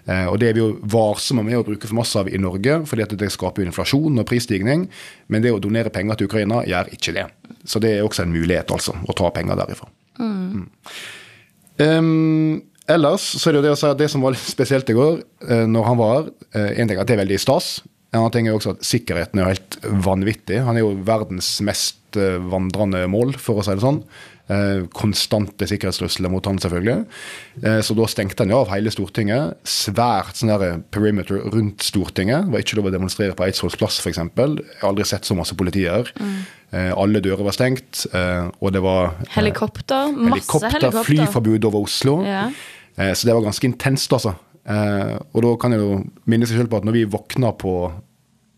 eh, 0.06 0.26
Og 0.26 0.38
det 0.40 0.48
er 0.48 0.54
vi 0.54 0.60
jo 0.60 0.78
varsomme 0.82 1.44
med 1.44 1.56
å 1.58 1.64
bruke 1.64 1.87
for 1.87 1.94
masse 1.94 2.18
av 2.18 2.28
i 2.28 2.38
Norge, 2.38 2.84
fordi 2.87 3.02
at 3.02 3.16
det 3.16 3.30
skaper 3.32 3.62
jo 3.62 3.70
inflasjon 3.70 4.18
og 4.18 4.26
prisstigning. 4.26 4.88
Men 5.28 5.42
det 5.42 5.52
å 5.52 5.60
donere 5.60 5.90
penger 5.90 6.16
til 6.16 6.26
Ukraina 6.26 6.64
gjør 6.66 6.92
ikke 6.92 7.14
det. 7.14 7.26
Så 7.64 7.80
det 7.80 7.96
er 7.98 8.04
også 8.04 8.22
en 8.26 8.32
mulighet, 8.34 8.70
altså, 8.70 8.92
å 8.92 9.14
ta 9.16 9.30
penger 9.30 9.56
derifra. 9.56 9.88
Mm. 10.18 10.68
Um, 11.78 12.62
ellers 12.87 13.24
så 13.40 13.48
er 13.48 13.56
det 13.56 13.58
jo 13.62 13.66
det 13.66 13.72
å 13.74 13.78
si 13.80 13.88
at 13.88 13.98
det 13.98 14.10
som 14.12 14.22
var 14.22 14.34
litt 14.37 14.44
spesielt 14.46 14.90
i 14.92 14.94
går, 14.94 15.22
eh, 15.48 15.64
når 15.66 15.88
han 15.88 15.98
var 15.98 16.12
her 16.14 16.30
eh, 16.54 16.80
En 16.80 16.87
ting 16.88 16.98
er 16.98 17.02
at 17.02 17.08
det 17.10 17.16
er 17.16 17.24
veldig 17.24 17.40
stas. 17.42 17.80
En 18.12 18.20
annen 18.20 18.30
ting 18.37 18.46
er 18.46 18.54
også 18.54 18.76
at 18.76 18.84
sikkerheten 18.87 19.40
er 19.42 19.54
helt 19.56 19.78
vanvittig. 19.82 20.60
Han 20.62 20.76
er 20.78 20.84
jo 20.84 20.92
verdens 21.02 21.56
mest 21.66 21.98
eh, 22.20 22.38
vandrende 22.50 23.05
mål, 23.11 23.35
for 23.40 23.61
å 23.61 23.64
si 23.64 23.74
det 23.74 23.85
sånn. 23.85 24.00
Eh, 24.44 24.85
konstante 24.92 25.64
sikkerhetstrusler 25.70 26.29
mot 26.29 26.44
han, 26.44 26.59
selvfølgelig. 26.61 27.07
Eh, 27.62 27.79
så 27.87 27.96
da 27.96 28.09
stengte 28.11 28.44
han 28.44 28.53
jo 28.53 28.61
av 28.61 28.70
hele 28.74 28.92
Stortinget. 28.92 29.57
Svært 29.68 30.40
sånn 30.40 30.83
perimeter 30.94 31.40
rundt 31.55 31.87
Stortinget. 31.87 32.50
Var 32.53 32.64
ikke 32.64 32.79
lov 32.79 32.90
å 32.90 32.94
demonstrere 32.94 33.37
på 33.38 33.46
Eidsvolls 33.46 33.79
plass, 33.81 33.98
f.eks. 34.03 34.20
Jeg 34.20 34.68
har 34.83 34.88
aldri 34.90 35.09
sett 35.09 35.29
så 35.29 35.37
masse 35.38 35.57
politi 35.59 35.87
her. 35.88 36.12
Mm. 36.20 36.37
alle 36.74 37.20
dører 37.22 37.46
var 37.46 37.55
stengt, 37.55 38.00
og 38.11 38.72
det 38.74 38.81
var 38.83 39.12
Helikopter. 39.37 40.09
Masse 40.11 40.40
helikopter, 40.40 40.72
helikopter. 40.74 41.07
flyforbud 41.07 41.68
over 41.68 41.85
Oslo. 41.87 42.16
Ja. 42.27 42.48
Så 43.14 43.29
det 43.29 43.37
var 43.37 43.44
ganske 43.44 43.68
intenst, 43.68 44.11
altså. 44.12 44.35
Og 44.66 45.38
da 45.44 45.53
kan 45.62 45.70
jeg 45.70 45.85
jo 45.85 46.00
minne 46.27 46.48
seg 46.50 46.59
selv 46.59 46.72
på 46.72 46.81
at 46.81 46.88
når 46.88 46.96
vi 46.96 47.05
våkna 47.14 47.53
på 47.55 47.77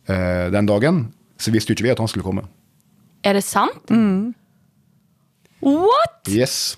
den 0.09 0.71
dagen, 0.71 1.03
så 1.37 1.53
visste 1.53 1.75
jo 1.75 1.77
ikke 1.77 1.90
vi 1.90 1.92
at 1.92 2.01
han 2.01 2.09
skulle 2.09 2.25
komme. 2.25 2.47
Er 3.24 3.38
det 3.38 3.44
sant? 3.46 3.92
What?! 5.62 6.29
Yes. 6.29 6.76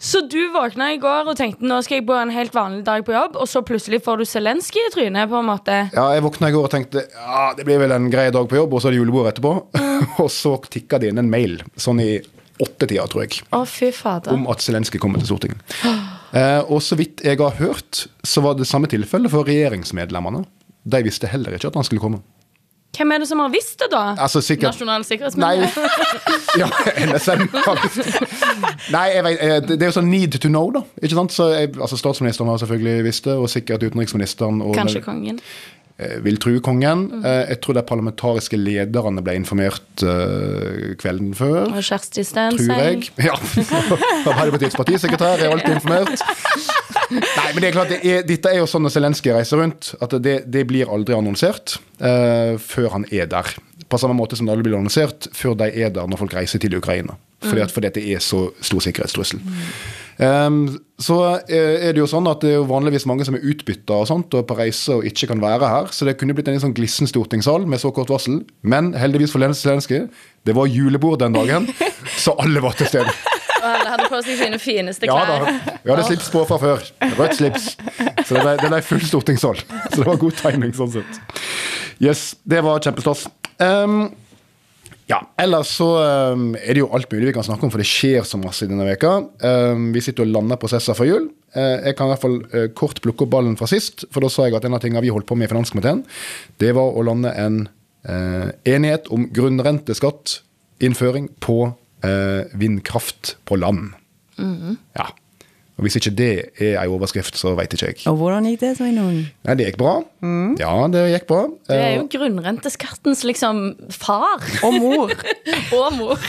Så 0.00 0.22
du 0.32 0.38
våkna 0.54 0.94
i 0.94 0.96
går 1.00 1.28
og 1.28 1.36
tenkte 1.36 1.66
nå 1.68 1.76
skal 1.84 1.98
jeg 1.98 2.06
på 2.08 2.14
en 2.16 2.30
helt 2.32 2.54
vanlig 2.56 2.86
dag 2.86 3.02
på 3.04 3.12
jobb, 3.12 3.34
og 3.36 3.48
så 3.50 3.60
plutselig 3.66 3.98
får 4.06 4.22
du 4.22 4.24
Zelenskyj 4.24 4.80
i 4.86 4.92
trynet? 4.94 5.28
på 5.28 5.36
en 5.42 5.48
måte 5.50 5.74
Ja, 5.92 6.06
jeg 6.14 6.24
våkna 6.24 6.48
i 6.48 6.54
går 6.54 6.68
og 6.70 6.72
tenkte 6.72 7.02
ja, 7.04 7.50
det 7.56 7.66
blir 7.68 7.82
vel 7.82 7.92
en 7.92 8.08
grei 8.12 8.30
dag 8.32 8.48
på 8.48 8.56
jobb, 8.56 8.72
og 8.72 8.80
så 8.80 8.88
er 8.88 8.96
det 8.96 9.02
julebord 9.02 9.28
etterpå. 9.28 9.52
og 10.24 10.30
så 10.32 10.54
tikka 10.72 11.02
det 11.02 11.12
inn 11.12 11.20
en 11.20 11.28
mail, 11.28 11.58
sånn 11.76 12.00
i 12.00 12.14
åttetida, 12.60 13.04
tror 13.12 13.26
jeg, 13.26 13.42
Å, 13.56 13.60
fy 13.68 13.90
fader. 13.92 14.32
om 14.32 14.48
at 14.52 14.64
Zelenskyj 14.64 15.00
kommer 15.00 15.20
til 15.20 15.28
Stortinget. 15.34 15.76
Eh, 16.32 16.60
og 16.64 16.80
så 16.84 16.96
vidt 16.96 17.20
jeg 17.26 17.36
har 17.40 17.56
hørt, 17.60 18.06
så 18.24 18.40
var 18.44 18.56
det 18.56 18.68
samme 18.68 18.88
tilfelle 18.88 19.28
for 19.32 19.48
regjeringsmedlemmene. 19.48 20.46
De 20.88 21.00
visste 21.04 21.28
heller 21.28 21.56
ikke 21.56 21.72
at 21.72 21.76
han 21.76 21.84
skulle 21.84 22.04
komme. 22.04 22.20
Hvem 22.96 23.12
er 23.14 23.22
det 23.22 23.28
som 23.30 23.38
har 23.38 23.50
visst 23.52 23.78
det, 23.78 23.86
da? 23.92 24.00
Altså 24.18 24.40
sikkert 24.42 24.74
Nasjonal 24.74 25.04
Nei. 25.38 25.54
Ja, 26.60 26.66
NSM. 27.06 27.46
faktisk. 27.64 28.16
Nei, 28.90 29.04
jeg 29.14 29.24
vet, 29.24 29.42
eh, 29.46 29.58
det 29.70 29.78
er 29.82 29.92
jo 29.92 29.96
sånn 30.00 30.10
need 30.10 30.34
to 30.42 30.50
know, 30.50 30.72
da. 30.74 30.82
Ikke 31.00 31.14
sant? 31.14 31.34
Så 31.34 31.50
jeg, 31.54 31.74
altså 31.78 31.96
Statsministeren 32.00 32.50
har 32.50 32.58
selvfølgelig 32.62 33.04
visst 33.06 33.28
det, 33.30 33.36
og 33.38 33.46
sikkert 33.52 33.86
utenriksministeren. 33.86 34.58
Og 34.66 34.74
Kanskje 34.74 35.04
kongen. 35.06 35.38
eh, 35.98 36.18
vil 36.24 36.36
true 36.42 36.60
kongen. 36.66 37.06
Mm. 37.20 37.24
Jeg 37.52 37.60
tror 37.62 37.78
de 37.78 37.82
parlamentariske 37.86 38.58
lederne 38.58 39.22
ble 39.22 39.38
informert 39.38 40.02
eh, 40.02 40.96
kvelden 40.98 41.30
før. 41.38 41.70
Og 41.70 41.82
Kjersti 41.86 42.24
Tror 42.26 42.58
Stenseng. 42.58 43.06
jeg. 43.06 43.30
Ja. 43.30 43.38
Arbeiderpartiets 44.32 44.76
partisekretær 44.76 45.38
er 45.38 45.54
alltid 45.54 45.78
informert. 45.78 46.26
Nei, 47.10 47.48
men 47.52 47.62
det 47.62 47.70
er 47.70 47.74
klart, 47.74 47.92
det 47.92 48.00
er, 48.06 48.22
dette 48.26 48.52
er 48.52 48.60
jo 48.60 48.68
sånn 48.70 48.84
når 48.86 48.94
Zelenskyj 48.94 49.34
reiser 49.34 49.62
rundt, 49.62 49.94
at 50.02 50.14
det, 50.22 50.36
det 50.50 50.66
blir 50.70 50.90
aldri 50.92 51.16
annonsert 51.16 51.78
uh, 52.02 52.54
før 52.62 52.94
han 52.98 53.08
er 53.10 53.30
der. 53.30 53.54
På 53.90 53.98
samme 53.98 54.14
måte 54.18 54.38
som 54.38 54.46
det 54.46 54.54
aldri 54.54 54.68
blir 54.68 54.78
annonsert 54.78 55.30
før 55.36 55.56
de 55.58 55.70
er 55.70 55.90
der 55.94 56.06
når 56.10 56.22
folk 56.22 56.36
reiser 56.38 56.62
til 56.62 56.76
Ukraina. 56.78 57.18
Fordi, 57.40 57.62
at, 57.64 57.72
fordi 57.72 57.88
at 57.88 57.96
det 57.96 58.04
er 58.12 58.20
så 58.20 58.50
stor 58.60 58.82
sikkerhetstrussel. 58.84 59.40
Um, 60.20 60.66
så 61.00 61.16
eh, 61.48 61.86
er 61.88 61.94
det 61.96 62.02
jo 62.02 62.08
sånn 62.10 62.28
at 62.28 62.42
det 62.44 62.50
er 62.50 62.58
jo 62.58 62.66
vanligvis 62.68 63.06
mange 63.08 63.24
som 63.24 63.38
er 63.38 63.46
utbytta 63.48 64.02
og 64.02 64.08
sånt, 64.10 64.36
og 64.36 64.44
på 64.44 64.56
reise 64.58 64.98
og 64.98 65.06
ikke 65.08 65.30
kan 65.30 65.40
være 65.40 65.70
her. 65.72 65.88
Så 65.96 66.04
det 66.04 66.18
kunne 66.20 66.36
blitt 66.36 66.50
en 66.52 66.60
sånn 66.60 66.76
glissen 66.76 67.08
stortingssal 67.08 67.64
med 67.64 67.80
så 67.80 67.88
kort 67.96 68.12
varsel. 68.12 68.42
Men 68.60 68.92
heldigvis 69.00 69.32
for 69.32 69.40
Zelenskyj, 69.40 70.04
det 70.44 70.56
var 70.56 70.68
julebord 70.68 71.22
den 71.24 71.36
dagen, 71.36 71.70
så 72.20 72.36
alle 72.44 72.60
var 72.60 72.76
til 72.76 72.92
stede. 72.92 73.39
Og 73.60 73.66
alle 73.68 73.92
hadde 73.92 74.08
på 74.10 74.22
seg 74.24 74.40
sine 74.40 74.60
fineste 74.62 75.08
Ja 75.08 75.18
klær. 75.20 75.44
da, 75.44 75.76
vi 75.84 75.92
hadde 75.92 76.06
slips 76.08 76.30
på 76.32 76.44
fra 76.48 76.58
før. 76.62 76.88
Rødt 77.18 77.36
slips. 77.38 77.68
Så 77.76 78.36
det 78.36 78.42
ble, 78.42 78.56
det 78.62 78.70
ble 78.72 78.80
full 78.86 79.04
stortingssal. 79.04 79.60
Så 79.60 80.00
det 80.00 80.08
var 80.08 80.18
god 80.24 80.40
timing 80.40 80.74
sånn 80.76 80.94
sett. 80.98 81.20
Yes, 82.00 82.30
det 82.48 82.62
var 82.64 82.80
kjempestas. 82.80 83.26
Um, 83.60 84.08
ja, 85.10 85.18
ellers 85.42 85.72
så 85.74 85.88
um, 86.32 86.52
er 86.54 86.76
det 86.76 86.84
jo 86.84 86.90
alt 86.94 87.10
mulig 87.10 87.30
vi 87.30 87.34
kan 87.34 87.44
snakke 87.44 87.66
om, 87.66 87.72
for 87.72 87.82
det 87.82 87.88
skjer 87.88 88.24
så 88.26 88.38
masse 88.40 88.64
i 88.64 88.70
denne 88.70 88.86
veka. 88.86 89.16
Um, 89.42 89.90
vi 89.94 90.02
sitter 90.04 90.24
og 90.24 90.32
lander 90.36 90.60
prosesser 90.60 90.96
for 90.96 91.08
jul. 91.08 91.26
Uh, 91.56 91.82
jeg 91.82 91.96
kan 91.98 92.06
i 92.06 92.12
hvert 92.14 92.22
fall 92.22 92.38
uh, 92.54 92.68
kort 92.78 93.02
plukke 93.02 93.26
opp 93.26 93.32
ballen 93.34 93.58
fra 93.58 93.66
sist, 93.70 94.06
for 94.14 94.22
da 94.22 94.30
sa 94.30 94.46
jeg 94.46 94.56
at 94.56 94.68
en 94.68 94.78
av 94.78 94.84
tingene 94.84 95.02
vi 95.02 95.10
holdt 95.10 95.26
på 95.28 95.38
med 95.38 95.48
i 95.48 95.52
finanskomiteen, 95.52 96.04
det 96.62 96.70
var 96.78 96.94
å 96.94 97.04
lande 97.08 97.34
en 97.42 97.64
uh, 98.06 98.48
enighet 98.62 99.10
om 99.10 99.26
grunnrenteskatt, 99.34 100.38
innføring 100.80 101.26
på 101.42 101.58
vindkraft 102.60 103.36
på 103.48 103.56
land. 103.60 103.92
Ja. 104.38 105.10
Og 105.80 105.84
Hvis 105.86 105.96
ikke 105.96 106.10
det 106.12 106.30
er 106.60 106.74
ei 106.82 106.88
overskrift, 106.92 107.38
så 107.40 107.54
veit 107.56 107.72
ikke 107.72 107.86
jeg. 107.88 108.00
Og 108.10 108.18
hvordan 108.20 108.44
gikk 108.50 108.60
det, 108.60 108.74
Sveinung? 108.76 109.22
Nei, 109.48 109.54
det 109.56 109.64
gikk 109.70 109.78
bra. 109.80 109.94
Ja, 110.60 110.74
det 110.92 111.06
gikk 111.14 111.24
bra. 111.30 111.38
Det 111.68 111.76
er 111.78 111.86
Eh, 111.86 111.94
jo 111.96 112.04
grunnrenteskattens 112.12 113.22
liksom 113.24 113.62
far. 113.96 114.44
Og 114.64 114.76
mor. 114.76 115.14
Og 115.78 115.96
mor. 115.96 116.20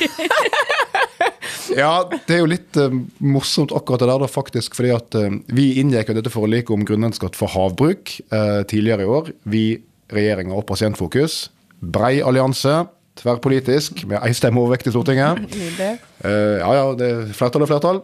Ja, 1.71 2.01
det 2.09 2.33
er 2.35 2.41
jo 2.41 2.49
litt 2.51 2.77
uh, 2.79 2.91
morsomt 3.23 3.71
akkurat 3.75 4.01
det 4.03 4.07
der, 4.09 4.19
da, 4.23 4.27
faktisk. 4.27 4.73
fordi 4.75 4.89
at 4.95 5.15
uh, 5.15 5.29
vi 5.55 5.69
inngikk 5.79 6.09
jo 6.11 6.15
dette 6.17 6.31
forliket 6.33 6.73
om 6.75 6.83
grunnrenteskatt 6.87 7.37
for 7.37 7.51
havbruk 7.53 8.11
uh, 8.33 8.63
tidligere 8.67 9.05
i 9.05 9.11
år. 9.11 9.29
Vi, 9.51 9.63
regjeringa 10.11 10.55
og 10.57 10.65
Pasientfokus. 10.67 11.45
Brei 11.79 12.17
allianse, 12.25 12.81
tverrpolitisk, 13.21 14.03
med 14.09 14.21
én 14.21 14.35
stemme 14.37 14.61
overvekt 14.61 14.89
i 14.89 14.95
Stortinget. 14.95 15.41
Eh, 16.21 16.59
ja, 16.61 16.67
ja, 16.77 16.81
det 16.93 17.07
er 17.09 17.29
flertall 17.33 17.63
og 17.65 17.69
flertall. 17.71 17.97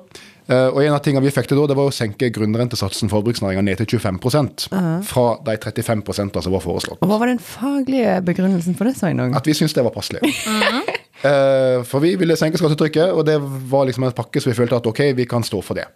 Eh, 0.50 0.72
og 0.72 0.80
en 0.82 0.96
av 0.96 1.04
tingene 1.06 1.22
vi 1.22 1.30
fikk 1.36 1.52
til 1.52 1.60
da, 1.60 1.68
det 1.70 1.76
var 1.78 1.92
å 1.92 1.94
senke 1.94 2.32
grunnrentesatsen 2.34 3.12
for 3.12 3.20
forbruksnæringa 3.20 3.62
ned 3.68 3.84
til 3.84 4.00
25% 4.00 4.64
fra 5.06 5.26
de 5.46 5.54
35% 5.62 6.40
som 6.42 6.56
var 6.56 6.64
foreslått. 6.64 7.04
Og 7.06 7.12
hva 7.12 7.20
var 7.22 7.30
den 7.30 7.38
faglige 7.38 8.16
begrunnelsen 8.26 8.74
for 8.80 8.90
det, 8.90 8.96
Sveinung? 8.98 9.36
At 9.38 9.46
vi 9.46 9.54
syntes 9.54 9.78
det 9.78 9.86
var 9.86 9.94
passelig. 9.94 10.24
Eh, 11.18 11.80
for 11.90 11.98
vi 11.98 12.12
ville 12.14 12.36
senke 12.38 12.60
skattetrykket, 12.62 13.10
og 13.10 13.24
det 13.26 13.40
var 13.72 13.88
liksom 13.90 14.04
en 14.06 14.14
pakke 14.14 14.38
så 14.38 14.52
vi 14.52 14.54
følte 14.60 14.78
at 14.78 14.86
ok, 14.86 15.00
vi 15.18 15.26
kan 15.26 15.42
stå 15.42 15.64
for 15.66 15.74
det. 15.74 15.88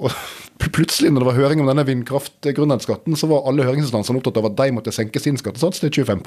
Og 0.00 0.12
plutselig, 0.76 1.12
når 1.12 1.22
det 1.22 1.28
var 1.28 1.38
høring 1.40 1.60
om 1.62 1.68
denne 1.70 1.84
vindkraftgrunnrenteskatten, 1.88 3.16
så 3.20 3.28
var 3.30 3.44
alle 3.48 3.66
høringsinstansene 3.68 4.20
opptatt 4.20 4.40
av 4.40 4.50
at 4.50 4.58
de 4.60 4.72
måtte 4.76 4.94
senke 4.96 5.20
sin 5.22 5.36
skattesats 5.40 5.84
til 5.84 5.92
25 5.92 6.24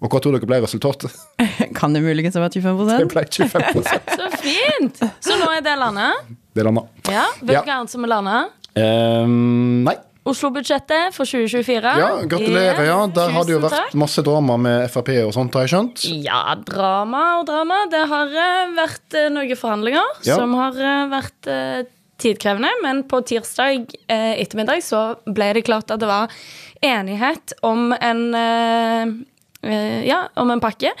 Og 0.00 0.08
hva 0.08 0.20
tror 0.24 0.32
dere 0.36 0.48
ble 0.48 0.60
resultatet? 0.64 1.12
Kan 1.78 1.92
det 1.96 2.00
muligens 2.04 2.36
ha 2.38 2.42
vært 2.44 2.56
25 2.56 2.86
Det 2.88 3.08
ble 3.12 3.24
25 3.28 3.82
Så 4.20 4.28
fint! 4.40 5.02
Så 5.20 5.36
nå 5.40 5.50
er 5.52 5.64
det 5.66 5.74
landet. 5.80 6.30
Det 6.56 6.64
landa. 6.64 6.86
Ja, 7.12 7.26
Vet 7.42 7.58
Ja. 7.58 7.64
hva 7.66 7.80
annet 7.82 7.92
som 7.92 8.06
er 8.06 8.12
landet? 8.14 8.54
Um, 8.80 9.82
nei. 9.84 9.96
Oslo-budsjettet 10.30 11.14
for 11.16 11.24
2024. 11.26 11.92
Ja, 11.98 12.08
gratulerer. 12.28 12.82
Ja, 12.86 12.98
der 13.08 13.30
har 13.34 13.46
det 13.48 13.54
jo 13.54 13.60
vært 13.62 13.72
takk. 13.76 13.94
masse 13.98 14.22
drama 14.22 14.56
med 14.60 14.84
Frp 14.92 15.08
og 15.24 15.32
sånt, 15.34 15.54
har 15.56 15.64
jeg 15.64 15.72
skjønt. 15.72 16.04
Ja, 16.26 16.42
drama 16.68 17.22
og 17.40 17.46
drama. 17.48 17.78
Det 17.90 18.02
har 18.10 18.34
eh, 18.44 18.74
vært 18.76 19.16
eh, 19.16 19.30
noen 19.32 19.56
forhandlinger 19.58 20.20
Ja. 20.28 20.36
som 20.36 20.52
har 20.60 20.76
eh, 20.76 21.06
vært 21.10 21.50
tidkrevende. 22.20 22.68
Men 22.84 23.02
på 23.08 23.22
tirsdag 23.26 23.88
ettermiddag 24.12 24.84
så 24.84 25.00
ble 25.24 25.54
det 25.56 25.64
klart 25.66 25.90
at 25.90 26.02
det 26.04 26.08
var 26.12 26.28
enighet 26.84 27.56
om 27.66 27.90
en 27.96 28.22
Ja, 29.62 30.22
om 30.40 30.50
en 30.50 30.62
pakke. 30.62 30.94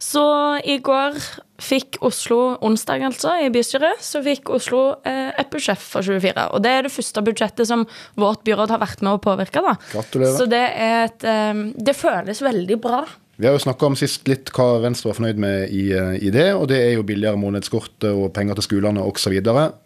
Så 0.00 0.22
i 0.64 0.78
går 0.80 1.18
fikk 1.60 1.98
Oslo, 2.06 2.56
onsdag 2.64 3.04
altså, 3.04 3.34
i 3.44 3.50
bystyret, 3.52 4.00
så 4.00 4.22
fikk 4.24 4.48
Oslo 4.56 4.80
eh, 5.04 5.28
et 5.38 5.50
budsjett 5.52 5.80
for 5.82 6.00
24. 6.06 6.46
Og 6.56 6.64
det 6.64 6.72
er 6.72 6.86
det 6.86 6.92
første 6.94 7.22
budsjettet 7.26 7.68
som 7.68 7.84
vårt 8.18 8.40
byråd 8.48 8.72
har 8.72 8.80
vært 8.80 9.04
med 9.04 9.18
å 9.18 9.22
påvirke. 9.22 9.60
da. 9.64 9.76
Gratulerer. 9.92 10.38
Så 10.38 10.48
det 10.48 10.62
er 10.72 11.10
et 11.10 11.28
eh, 11.28 11.66
Det 11.76 11.96
føles 11.96 12.40
veldig 12.42 12.80
bra. 12.80 13.04
Vi 13.40 13.46
har 13.48 13.54
jo 13.56 13.62
snakka 13.62 13.86
om 13.88 13.94
sist 13.96 14.26
litt 14.28 14.50
hva 14.52 14.82
Venstre 14.82 15.08
var 15.08 15.16
fornøyd 15.16 15.38
med 15.40 15.70
i, 15.72 15.86
eh, 15.96 16.16
i 16.28 16.32
det, 16.32 16.50
og 16.52 16.66
det 16.68 16.76
er 16.76 16.90
jo 16.98 17.04
billigere 17.08 17.40
månedskort 17.40 18.04
og 18.10 18.26
penger 18.36 18.58
til 18.58 18.66
skolene 18.66 19.04
osv. 19.04 19.36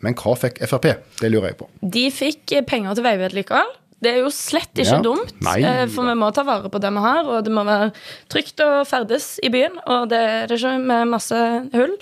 Men 0.03 0.17
hva 0.19 0.35
fikk 0.39 0.59
Frp? 0.67 0.89
Det 1.21 1.31
lurer 1.31 1.53
jeg 1.53 1.61
på. 1.61 1.69
De 1.95 2.09
fikk 2.11 2.55
eh, 2.55 2.65
penger 2.67 2.99
til 2.99 3.07
veivedlikehold. 3.07 3.71
Det 4.03 4.11
er 4.13 4.19
jo 4.21 4.31
slett 4.35 4.75
ikke 4.75 4.99
Ja. 4.99 5.01
dumt, 5.01 5.33
Nei 5.41 5.63
eh, 5.63 5.87
for 5.89 6.05
vi 6.05 6.15
må 6.19 6.33
ta 6.35 6.43
vare 6.45 6.69
på 6.69 6.81
det 6.81 6.91
vi 6.93 6.99
har, 7.01 7.25
og 7.25 7.45
det 7.45 7.53
må 7.53 7.63
være 7.65 7.93
trygt 8.29 8.61
å 8.61 8.85
ferdes 8.87 9.39
i 9.43 9.49
byen, 9.49 9.79
og 9.87 10.09
det 10.11 10.19
er 10.19 10.47
det 10.51 10.59
ikke 10.59 10.79
med 10.83 11.09
masse 11.09 11.39
hull. 11.73 11.95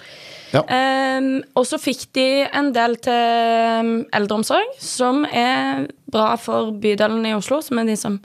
Ja. 0.52 0.60
Um, 0.68 1.42
og 1.56 1.64
så 1.64 1.78
fikk 1.80 2.12
de 2.12 2.26
en 2.52 2.72
del 2.74 2.96
til 3.00 4.06
eldreomsorg, 4.12 4.74
som 4.78 5.24
er 5.24 5.86
bra 6.12 6.34
for 6.36 6.72
bydelen 6.72 7.24
i 7.24 7.32
Oslo, 7.34 7.60
som 7.64 7.78
er 7.78 7.84
de 7.88 7.96
som 7.96 8.18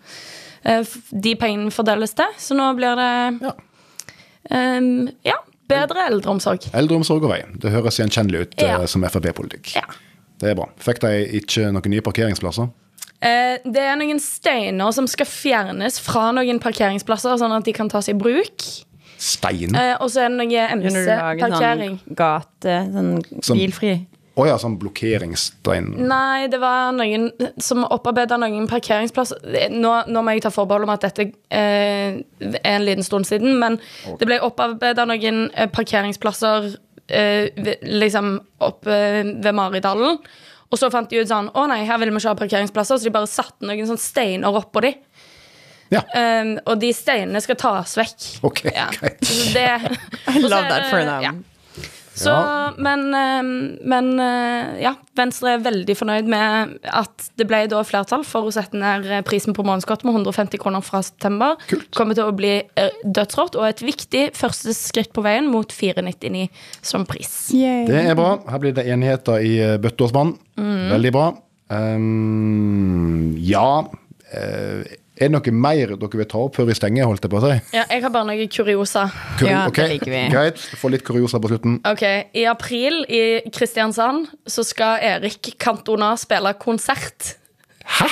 eh, 0.66 0.84
de 1.12 1.36
pengene 1.40 1.72
fordeles 1.72 2.14
til. 2.18 2.28
Så 2.38 2.58
nå 2.58 2.74
blir 2.76 2.96
det 3.00 3.42
Ja. 3.48 3.54
Um, 4.50 5.10
ja, 5.28 5.36
bedre 5.68 6.06
eldreomsorg. 6.08 6.70
Eldreomsorg 6.74 7.24
og 7.28 7.32
vei. 7.34 7.42
Det 7.60 7.72
høres 7.72 7.98
gjenkjennelig 8.00 8.42
ut 8.48 8.54
Ja. 8.62 8.80
eh, 8.82 8.86
som 8.88 9.04
Frp-politikk. 9.04 9.76
Ja. 9.76 9.84
Det 10.40 10.50
er 10.52 10.56
bra. 10.56 10.68
Fikk 10.80 11.00
de 11.04 11.14
ikke 11.42 11.72
noen 11.72 11.90
nye 11.92 12.02
parkeringsplasser? 12.02 12.70
Eh, 13.22 13.58
det 13.66 13.82
er 13.82 13.96
noen 13.98 14.20
steiner 14.22 14.92
som 14.94 15.08
skal 15.10 15.26
fjernes 15.30 15.98
fra 16.04 16.30
noen 16.38 16.60
parkeringsplasser, 16.62 17.40
sånn 17.42 17.56
at 17.56 17.66
de 17.66 17.74
kan 17.74 17.90
tas 17.90 18.10
i 18.12 18.14
bruk. 18.18 18.66
Stein? 19.18 19.74
Eh, 19.74 19.96
og 19.98 20.12
så 20.14 20.26
er 20.26 20.30
det 20.30 20.38
noe 20.38 20.52
lage 20.52 20.68
MC-parkering. 20.78 21.98
sånn 22.04 22.16
gate, 22.20 22.78
sånn 22.94 23.44
Som- 23.44 23.58
bilfri? 23.58 23.96
Å 24.38 24.46
ja, 24.46 24.56
sånn 24.62 24.78
blokkeringsstein. 24.78 25.96
Nei, 25.98 26.46
det 26.48 26.60
var 26.62 26.92
noen 26.94 27.32
som 27.58 27.84
opparbeida 27.84 28.38
noen 28.38 28.68
parkeringsplasser. 28.70 29.40
Nå, 29.74 29.94
nå 30.08 30.22
må 30.22 30.36
jeg 30.36 30.44
ta 30.44 30.52
forbehold 30.54 30.84
om 30.86 30.94
at 30.94 31.02
dette 31.08 31.32
eh, 31.50 32.20
er 32.40 32.76
en 32.76 32.86
liten 32.86 33.04
stund 33.04 33.26
siden, 33.26 33.58
men 33.58 33.80
det 34.20 34.28
ble 34.30 34.38
opparbeida 34.46 35.08
noen 35.10 35.50
eh, 35.56 35.66
parkeringsplasser 35.74 36.76
eh, 37.10 37.50
liksom 37.82 38.36
oppe 38.62 39.00
ved 39.42 39.56
Maridalen. 39.58 40.20
Og 40.68 40.80
så 40.80 40.90
fant 40.92 41.10
de 41.10 41.22
ut 41.22 41.30
sånn 41.30 41.48
Å 41.56 41.66
nei, 41.72 41.84
her 41.88 42.00
vil 42.02 42.12
vi 42.12 42.20
ikke 42.20 42.34
ha 42.34 42.40
parkeringsplasser, 42.40 43.00
så 43.00 43.08
de 43.08 43.14
bare 43.16 43.30
satte 43.32 43.68
noen 43.68 43.88
sånne 43.88 44.04
steiner 44.04 44.58
oppå 44.60 44.84
de. 44.84 44.94
Ja. 45.94 46.02
Um, 46.12 46.58
og 46.68 46.82
de 46.82 46.90
steinene 46.96 47.40
skal 47.44 47.56
tas 47.60 47.94
vekk. 47.96 48.26
Ok, 48.48 48.66
ja. 48.68 48.90
greit. 48.98 49.22
Det, 49.56 49.68
I 50.36 50.42
love 50.44 50.68
that 50.68 50.90
for 50.92 51.00
them. 51.00 51.24
Ja. 51.24 51.32
Så, 52.18 52.34
Ja. 52.34 52.72
men, 52.82 53.08
um, 53.14 53.50
men 53.86 54.08
uh, 54.18 54.74
ja, 54.82 54.96
Venstre 55.18 55.54
er 55.54 55.62
veldig 55.62 55.96
fornøyd 56.00 56.30
med 56.32 56.80
at 56.90 57.28
det 57.38 57.46
ble 57.50 57.60
da 57.70 57.84
flertall 57.86 58.24
for 58.26 58.50
å 58.50 58.54
sette 58.54 58.78
ned 58.80 59.06
uh, 59.06 59.20
prisen 59.28 59.54
på 59.54 59.66
månedskort 59.68 60.06
med 60.08 60.18
150 60.18 60.58
kroner 60.62 60.82
fra 60.86 61.04
september. 61.06 61.56
Kult. 61.70 61.92
Kommer 61.98 62.18
til 62.18 62.26
å 62.26 62.34
bli 62.38 62.56
uh, 62.66 62.90
dødsrått 63.06 63.58
og 63.60 63.68
et 63.70 63.86
viktig 63.86 64.24
første 64.38 64.74
skritt 64.74 65.14
på 65.14 65.22
veien 65.26 65.48
mot 65.52 65.70
499 65.74 66.48
som 66.82 67.06
pris. 67.08 67.34
Det 67.54 68.02
er 68.02 68.18
bra. 68.18 68.38
Her 68.50 68.62
blir 68.64 68.74
det 68.76 68.88
enigheter 68.90 69.44
i 69.44 69.54
eh, 69.64 69.78
bøtte 69.82 70.08
og 70.08 70.12
spann. 70.12 70.34
Mm. 70.58 70.90
Veldig 70.96 71.12
bra. 71.16 71.28
Um, 71.70 73.36
ja 73.44 73.84
eh, 74.32 74.98
Er 75.18 75.32
det 75.32 75.34
noe 75.34 75.52
mer 75.54 75.96
dere 75.98 76.20
vil 76.20 76.28
ta 76.30 76.38
opp 76.46 76.58
før 76.60 76.68
vi 76.70 76.76
stenger, 76.78 77.08
holdt 77.10 77.24
jeg 77.26 77.32
på 77.34 77.40
å 77.40 77.46
si? 77.48 77.56
Ja, 77.74 77.88
jeg 77.90 78.04
har 78.04 78.12
bare 78.14 78.28
noe 78.30 78.46
kuriosa. 78.54 79.08
Kur 79.40 79.50
Ja, 79.50 79.64
okay. 79.66 79.88
det 79.88 79.96
liker 79.98 80.14
vi. 80.14 80.22
Greit. 80.30 80.62
Få 80.78 80.92
litt 80.94 81.06
kuriosa 81.08 81.40
på 81.42 81.50
slutten. 81.50 81.80
Ok, 81.90 82.04
I 82.38 82.46
april 82.46 83.02
i 83.10 83.42
Kristiansand 83.54 84.30
så 84.46 84.66
skal 84.68 85.02
Erik 85.02 85.56
Cantona 85.58 86.12
spille 86.22 86.54
konsert. 86.62 87.34
Hæ? 87.98 88.08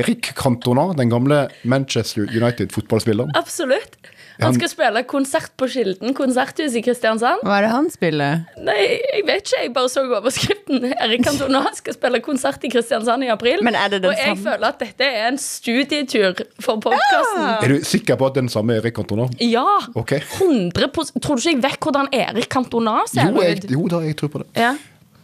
Erik 0.00 0.32
Cantona, 0.34 0.88
den 0.98 1.12
gamle 1.12 1.44
Manchester 1.62 2.26
United-fotballspilleren? 2.26 3.30
Absolutt. 3.38 3.94
Han 4.40 4.54
skal 4.54 4.70
spille 4.70 5.02
konsert 5.10 5.50
på 5.58 5.66
Kilden 5.72 6.14
konserthus 6.14 6.76
i 6.78 6.82
Kristiansand. 6.84 7.40
Hva 7.42 7.56
er 7.58 7.66
det 7.66 7.70
han 7.72 7.88
spiller? 7.90 8.44
Nei, 8.62 8.76
jeg 8.86 9.24
vet 9.26 9.42
ikke, 9.48 9.62
jeg 9.64 9.72
bare 9.74 9.90
så 9.90 10.04
overskriften. 10.06 10.84
Erik 11.04 11.24
Cantona 11.26 11.64
skal 11.74 11.96
spille 11.96 12.20
konsert 12.22 12.62
i 12.64 12.70
Kristiansand 12.72 13.26
i 13.26 13.30
april. 13.34 13.64
Men 13.66 13.74
er 13.78 13.90
det 13.94 14.02
den 14.04 14.12
og 14.12 14.16
jeg 14.16 14.30
samme? 14.36 14.44
føler 14.46 14.68
at 14.70 14.78
dette 14.84 15.08
er 15.08 15.26
en 15.32 15.40
studietur 15.42 16.44
for 16.62 16.78
podkasten. 16.84 17.48
Er 17.64 17.74
du 17.74 17.84
sikker 17.88 18.18
på 18.20 18.28
at 18.30 18.38
den 18.38 18.48
samme 18.52 18.78
Erik 18.78 18.94
Cantona? 19.00 19.26
Ja. 19.42 19.66
Okay. 19.98 20.20
100 20.38 20.88
Tror 21.18 21.34
du 21.34 21.42
ikke 21.42 21.56
jeg 21.56 21.62
vet 21.64 21.80
hvordan 21.88 22.08
Erik 22.14 22.48
Cantona 22.52 23.00
ser 23.10 23.32
Jo, 23.32 23.42
jeg, 23.42 23.64
ut? 23.64 23.70
jo 23.74 23.88
da, 23.90 24.02
jeg 24.06 24.16
tror 24.20 24.30
på 24.36 24.44
det. 24.44 24.48
Ja. 24.58 24.74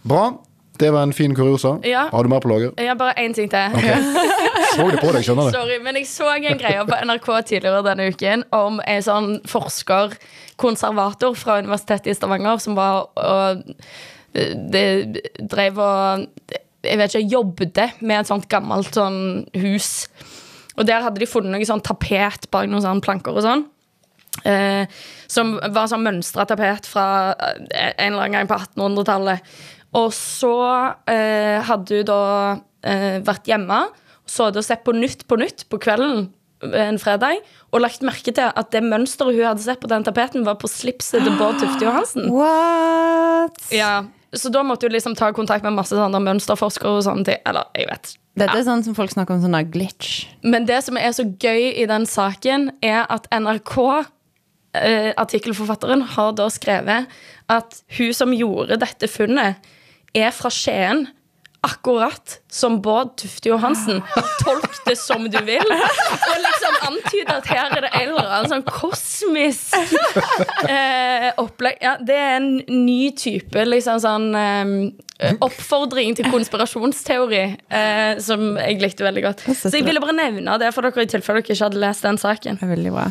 Bra. 0.05 0.25
Det 0.79 0.91
var 0.91 1.03
en 1.07 1.13
fin 1.15 1.35
kuriosa. 1.35 1.77
Ja. 1.87 2.09
Har 2.13 2.27
du 2.27 2.29
mer 2.33 2.43
på 2.43 2.51
lager? 2.51 2.73
Har 2.79 2.97
bare 2.99 3.15
én 3.23 3.35
ting 3.35 3.51
til. 3.51 3.77
Så 4.75 4.89
det 4.91 4.99
på 4.99 5.13
deg, 5.15 5.23
skjønner 5.23 5.47
du. 5.47 5.55
Sorry, 5.55 5.77
men 5.85 6.01
jeg 6.01 6.09
så 6.11 6.27
en 6.35 6.59
greie 6.59 6.83
på 6.89 6.97
NRK 7.07 7.29
tidligere 7.47 7.85
denne 7.87 8.09
uken 8.11 8.43
om 8.57 8.81
en 8.83 9.05
sånn 9.07 9.29
forsker, 9.47 10.17
konservator 10.59 11.37
fra 11.39 11.61
Universitetet 11.63 12.11
i 12.11 12.17
Stavanger, 12.19 12.59
som 12.63 12.75
var 12.79 13.07
og 13.15 13.63
det 14.35 15.23
drev 15.39 15.79
og 15.79 16.27
Jeg 16.85 16.99
vet 17.01 17.15
ikke, 17.15 17.29
jobbet 17.33 17.79
med 18.05 18.19
et 18.19 18.29
sånt 18.29 18.49
gammelt 18.53 18.93
sånn 18.93 19.47
hus. 19.57 20.09
Og 20.77 20.85
der 20.85 21.01
hadde 21.07 21.23
de 21.23 21.29
funnet 21.31 21.55
noe 21.55 21.65
sånn 21.65 21.81
tapet 21.81 22.51
bak 22.53 22.67
noen 22.69 22.85
sånne 22.85 23.05
planker 23.05 23.33
og 23.33 23.47
sånn. 23.47 23.63
Eh, 24.45 24.91
som 25.31 25.55
var 25.73 25.89
sånn 25.89 26.05
mønstra 26.05 26.45
tapet 26.51 26.89
fra 26.91 27.07
eh, 27.39 27.95
en 27.95 28.13
eller 28.13 28.27
annen 28.27 28.37
gang 28.37 28.51
på 28.51 28.59
1800-tallet. 28.59 29.55
Og 29.95 30.09
så 30.17 30.55
eh, 31.11 31.61
hadde 31.65 32.01
hun 32.01 32.09
da 32.09 32.23
eh, 32.87 33.21
vært 33.25 33.51
hjemme, 33.51 33.85
så 34.27 34.49
hadde 34.49 34.63
hun 34.63 34.67
sett 34.67 34.83
på 34.87 34.95
Nytt 34.97 35.27
på 35.31 35.39
Nytt 35.41 35.69
på 35.71 35.81
kvelden 35.83 36.29
en 36.65 36.99
fredag, 36.99 37.43
og 37.75 37.83
lagt 37.85 38.05
merke 38.07 38.33
til 38.33 38.47
at 38.49 38.71
det 38.73 38.81
mønsteret 38.85 39.37
hun 39.37 39.49
hadde 39.51 39.65
sett 39.65 39.83
på 39.83 39.91
den 39.91 40.05
tapeten, 40.07 40.47
var 40.47 40.57
på 40.61 40.71
slipset 40.71 41.25
til 41.25 41.35
Bård 41.37 41.59
Tufte 41.61 41.85
Johansen. 41.85 42.31
What? 42.33 43.59
Ja, 43.75 44.07
så 44.35 44.51
da 44.55 44.65
måtte 44.67 44.89
hun 44.89 44.95
liksom 44.95 45.17
ta 45.19 45.31
kontakt 45.35 45.67
med 45.67 45.77
masse 45.77 45.97
sånne 45.97 46.21
mønsterforskere 46.25 46.99
og 46.99 47.05
sånne 47.07 47.27
ting. 47.29 47.43
Eller, 47.47 47.69
jeg 47.77 47.89
vet. 47.91 48.15
Dette 48.41 48.57
er 48.59 48.67
sånn 48.67 48.83
som 48.87 48.97
folk 48.97 49.13
snakker 49.13 49.37
om 49.37 49.45
sånn 49.45 49.61
glitch. 49.71 50.25
Men 50.43 50.67
det 50.67 50.81
som 50.87 50.99
er 50.99 51.15
så 51.15 51.27
gøy 51.27 51.71
i 51.71 51.87
den 51.91 52.07
saken, 52.11 52.71
er 52.83 53.05
at 53.13 53.29
NRK, 53.31 53.77
eh, 54.81 55.13
artikkelforfatteren, 55.21 56.03
har 56.17 56.35
da 56.35 56.49
skrevet 56.51 57.15
at 57.53 57.81
hun 57.99 58.13
som 58.17 58.35
gjorde 58.35 58.81
dette 58.83 59.11
funnet, 59.11 59.63
er 60.15 60.33
fra 60.35 60.51
Skien. 60.53 61.07
Akkurat 61.65 62.43
som 62.53 62.83
Bård 62.85 63.15
Tufte 63.17 63.49
Johansen. 63.49 64.03
Tolk 64.43 64.75
det 64.85 64.99
som 65.01 65.25
du 65.33 65.39
vil. 65.47 65.65
Og 65.65 66.35
liksom 66.45 66.75
antyde 66.91 67.39
at 67.39 67.49
her 67.49 67.73
er 67.73 67.87
det 67.87 67.93
en 68.03 68.11
eller 68.11 68.29
annen 68.29 68.51
sånn 68.53 68.67
kosmisk 68.69 69.73
eh, 70.69 71.31
opplegg. 71.41 71.81
Ja, 71.81 71.97
det 71.97 72.19
er 72.21 72.37
en 72.37 72.51
ny 72.69 73.15
type 73.17 73.65
liksom 73.65 74.03
sånn 74.05 74.29
eh, 74.37 74.75
oppfordring 75.45 76.15
til 76.19 76.29
konspirasjonsteori, 76.33 77.43
eh, 77.71 78.19
som 78.25 78.57
jeg 78.61 78.81
likte 78.83 79.07
veldig 79.07 79.25
godt. 79.25 79.45
Jeg 79.49 79.57
Så 79.57 79.75
jeg 79.75 79.87
ville 79.87 80.03
bare 80.03 80.17
nevne 80.17 80.59
det 80.61 80.73
for 80.75 80.87
dere 80.87 81.05
i 81.07 81.11
tilfelle 81.11 81.43
dere 81.43 81.55
ikke 81.55 81.65
hadde 81.65 81.83
lest 81.83 82.03
den 82.07 82.19
saken. 82.21 82.59
Det 82.61 82.67
er 82.67 82.75
veldig 82.77 82.93
bra. 82.95 83.07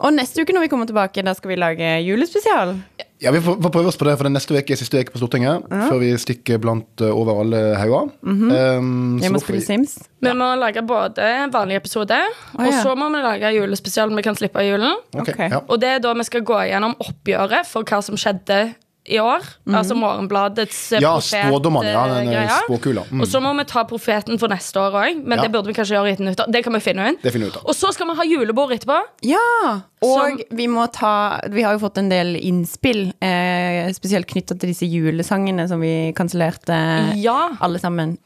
Og 0.00 0.12
neste 0.14 0.42
uke 0.42 0.54
når 0.54 0.66
vi 0.66 0.72
kommer 0.72 0.86
tilbake, 0.90 1.24
da 1.24 1.34
skal 1.34 1.54
vi 1.54 1.56
lage 1.60 1.96
julespesial. 2.06 2.76
Ja, 3.22 3.30
Vi 3.30 3.38
får, 3.40 3.60
får 3.62 3.70
prøve 3.70 3.86
oss 3.86 3.96
på 3.96 4.06
det, 4.08 4.16
for 4.18 4.26
det 4.26 4.32
neste 4.34 4.56
uke 4.56 4.74
er 4.74 4.78
siste 4.80 4.98
uke 4.98 5.12
på 5.14 5.20
Stortinget. 5.20 5.68
Før 5.70 6.00
vi 6.02 6.10
stikker 6.18 6.58
blant 6.62 7.04
eh, 7.04 7.12
over 7.14 7.38
alle 7.44 7.60
hauger. 7.78 8.10
Um, 8.26 9.20
Jeg 9.22 9.30
må 9.30 9.38
spille 9.38 9.60
vi- 9.60 9.66
Sims. 9.68 9.94
Vi 10.22 10.32
må 10.34 10.48
lage 10.58 10.82
både 10.82 11.28
vanlig 11.54 11.76
episode, 11.78 12.18
og 12.58 12.66
ja. 12.66 12.82
så 12.82 12.96
må 12.98 13.08
vi 13.14 13.22
lage 13.22 13.54
julespesial 13.54 14.10
vi 14.14 14.22
kan 14.26 14.34
slippe 14.38 14.58
av 14.58 14.66
julen. 14.66 14.98
Okay. 15.14 15.34
Okay. 15.34 15.48
Ja. 15.54 15.60
Og 15.68 15.78
det 15.80 15.88
er 15.88 15.98
da 16.02 16.12
vi 16.18 16.26
skal 16.26 16.42
gå 16.42 16.58
gjennom 16.66 16.96
oppgjøret 16.98 17.66
for 17.66 17.86
hva 17.86 18.02
som 18.02 18.18
skjedde 18.18 18.74
i 19.04 19.18
år. 19.18 19.42
Altså 19.66 19.96
Morgenbladets 19.98 20.92
eh, 20.92 21.00
ja, 21.02 21.10
profetgreier. 21.18 21.90
Ja, 21.90 22.02
den 22.14 22.28
eh, 22.38 22.52
spåkula. 22.66 23.02
Mm. 23.10 23.20
Og 23.24 23.26
så 23.26 23.40
må 23.42 23.50
vi 23.58 23.64
ta 23.66 23.82
profeten 23.88 24.38
for 24.38 24.52
neste 24.52 24.78
år 24.78 24.94
òg, 24.94 25.22
men 25.24 25.38
Ja. 25.38 25.42
det 25.42 25.50
burde 25.52 25.66
vi 25.72 25.74
kanskje 25.74 25.96
gjøre 25.96 26.12
etter 26.12 26.28
nyttår. 26.28 26.52
Det 26.54 26.62
kan 26.62 26.72
vi 26.76 26.80
finne 26.84 27.08
ut. 27.10 27.22
Det 27.22 27.32
finner 27.34 27.50
ut 27.50 27.56
av. 27.58 27.66
Og 27.66 27.74
så 27.74 27.90
skal 27.92 28.06
vi 28.12 28.14
ha 28.20 28.24
julebord 28.30 28.70
etterpå. 28.76 29.00
Ja! 29.26 29.80
Og 30.02 30.18
Som- 30.18 30.40
vi 30.56 30.66
må 30.66 30.86
ta 30.92 31.40
Vi 31.50 31.62
har 31.62 31.72
jo 31.74 31.78
fått 31.82 31.98
en 31.98 32.08
del 32.08 32.36
innspill, 32.36 33.12
eh, 33.20 33.90
spesielt 33.92 34.26
knytta 34.26 34.58
til 34.58 34.70
disse 34.70 34.86
julesangene 34.86 35.66
som 35.68 35.80
vi 35.80 36.12
kansellerte 36.14 37.16
Ja. 37.16 37.50
alle 37.60 37.78
sammen. 37.78 38.18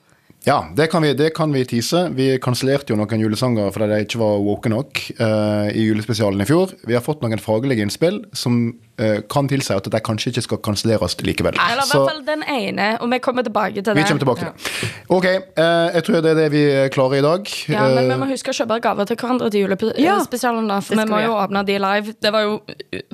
Ja, 0.47 0.61
det 0.77 0.87
kan 0.87 1.03
vi, 1.03 1.11
det 1.15 1.33
kan 1.35 1.51
vi 1.53 1.65
tease. 1.67 2.05
Vi 2.15 2.27
kansellerte 2.39 2.93
jo 2.93 2.97
noen 3.01 3.19
julesanger 3.19 3.73
fordi 3.75 3.89
de 3.91 4.05
ikke 4.05 4.21
var 4.21 4.37
woke 4.45 4.71
nok 4.71 5.01
uh, 5.19 5.67
i 5.75 5.89
julespesialen 5.89 6.45
i 6.45 6.47
fjor. 6.47 6.71
Vi 6.87 6.95
har 6.95 7.03
fått 7.03 7.25
noen 7.25 7.43
faglige 7.43 7.83
innspill 7.83 8.21
som 8.31 8.61
uh, 9.03 9.19
kan 9.27 9.51
tilsi 9.51 9.75
at 9.75 9.91
de 9.91 10.03
kanskje 10.07 10.31
ikke 10.31 10.45
skal 10.47 10.63
kanselleres 10.69 11.19
likevel. 11.27 11.59
Eller 11.59 11.83
i 11.83 11.91
hvert 11.91 12.13
fall 12.13 12.23
den 12.31 12.47
ene, 12.47 12.93
og 13.03 13.11
vi 13.11 13.19
kommer 13.27 13.43
tilbake 13.43 13.81
til 13.83 13.91
det. 13.91 13.97
vi 13.99 14.07
kommer 14.07 14.23
tilbake 14.23 14.47
til 14.47 14.55
det. 14.55 14.95
Ok, 15.19 15.29
uh, 15.59 15.91
jeg 15.99 16.07
tror 16.07 16.23
det 16.23 16.35
er 16.37 16.41
det 16.45 16.49
vi 16.55 16.65
klarer 16.95 17.19
i 17.19 17.27
dag. 17.27 17.55
Ja, 17.75 17.91
men 17.99 18.15
vi 18.15 18.23
må 18.23 18.31
huske 18.31 18.55
å 18.55 18.61
kjøpe 18.63 18.79
gaver 18.87 19.11
til 19.11 19.19
hverandre 19.19 19.51
til 19.51 19.67
julespesialen. 19.67 20.71
da 20.71 20.79
For 20.79 21.03
vi 21.03 21.11
må 21.11 21.25
jo 21.27 21.35
åpne 21.43 21.67
de 21.67 21.83
live. 21.91 22.21
Det 22.23 22.37
var 22.39 22.47
jo 22.47 22.59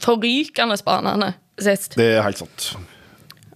forrykende 0.05 0.77
spennende 0.85 1.33
sist. 1.57 1.97
det 1.97 2.19
er 2.19 2.27
helt 2.29 2.45
sant. 2.45 2.75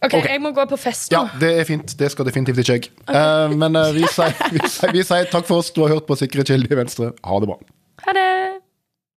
Ok, 0.07 0.29
jeg 0.31 0.43
må 0.43 0.53
gå 0.57 0.67
på 0.71 0.79
fest 0.81 1.13
nå. 1.13 1.19
Ja, 1.19 1.41
det 1.41 1.53
er 1.61 1.69
fint. 1.69 1.97
Det 1.99 2.11
skal 2.13 2.29
definitivt 2.29 2.63
ikke 2.63 2.79
jeg. 2.79 3.57
Men 3.57 3.79
uh, 3.79 3.91
vi 3.97 4.07
sier, 4.13 4.37
vi, 4.55 4.63
sier, 4.71 4.95
vi 4.95 5.07
sier 5.07 5.31
takk 5.33 5.49
for 5.49 5.65
oss. 5.65 5.73
Du 5.75 5.83
har 5.85 5.97
hørt 5.97 6.09
på 6.09 6.19
Sikre 6.19 6.47
kilder 6.47 6.77
i 6.77 6.83
Venstre. 6.85 7.13
Ha 7.27 7.43
det 7.43 7.51
bra. 7.53 7.59
Ha 8.07 8.17
det. 8.17 8.46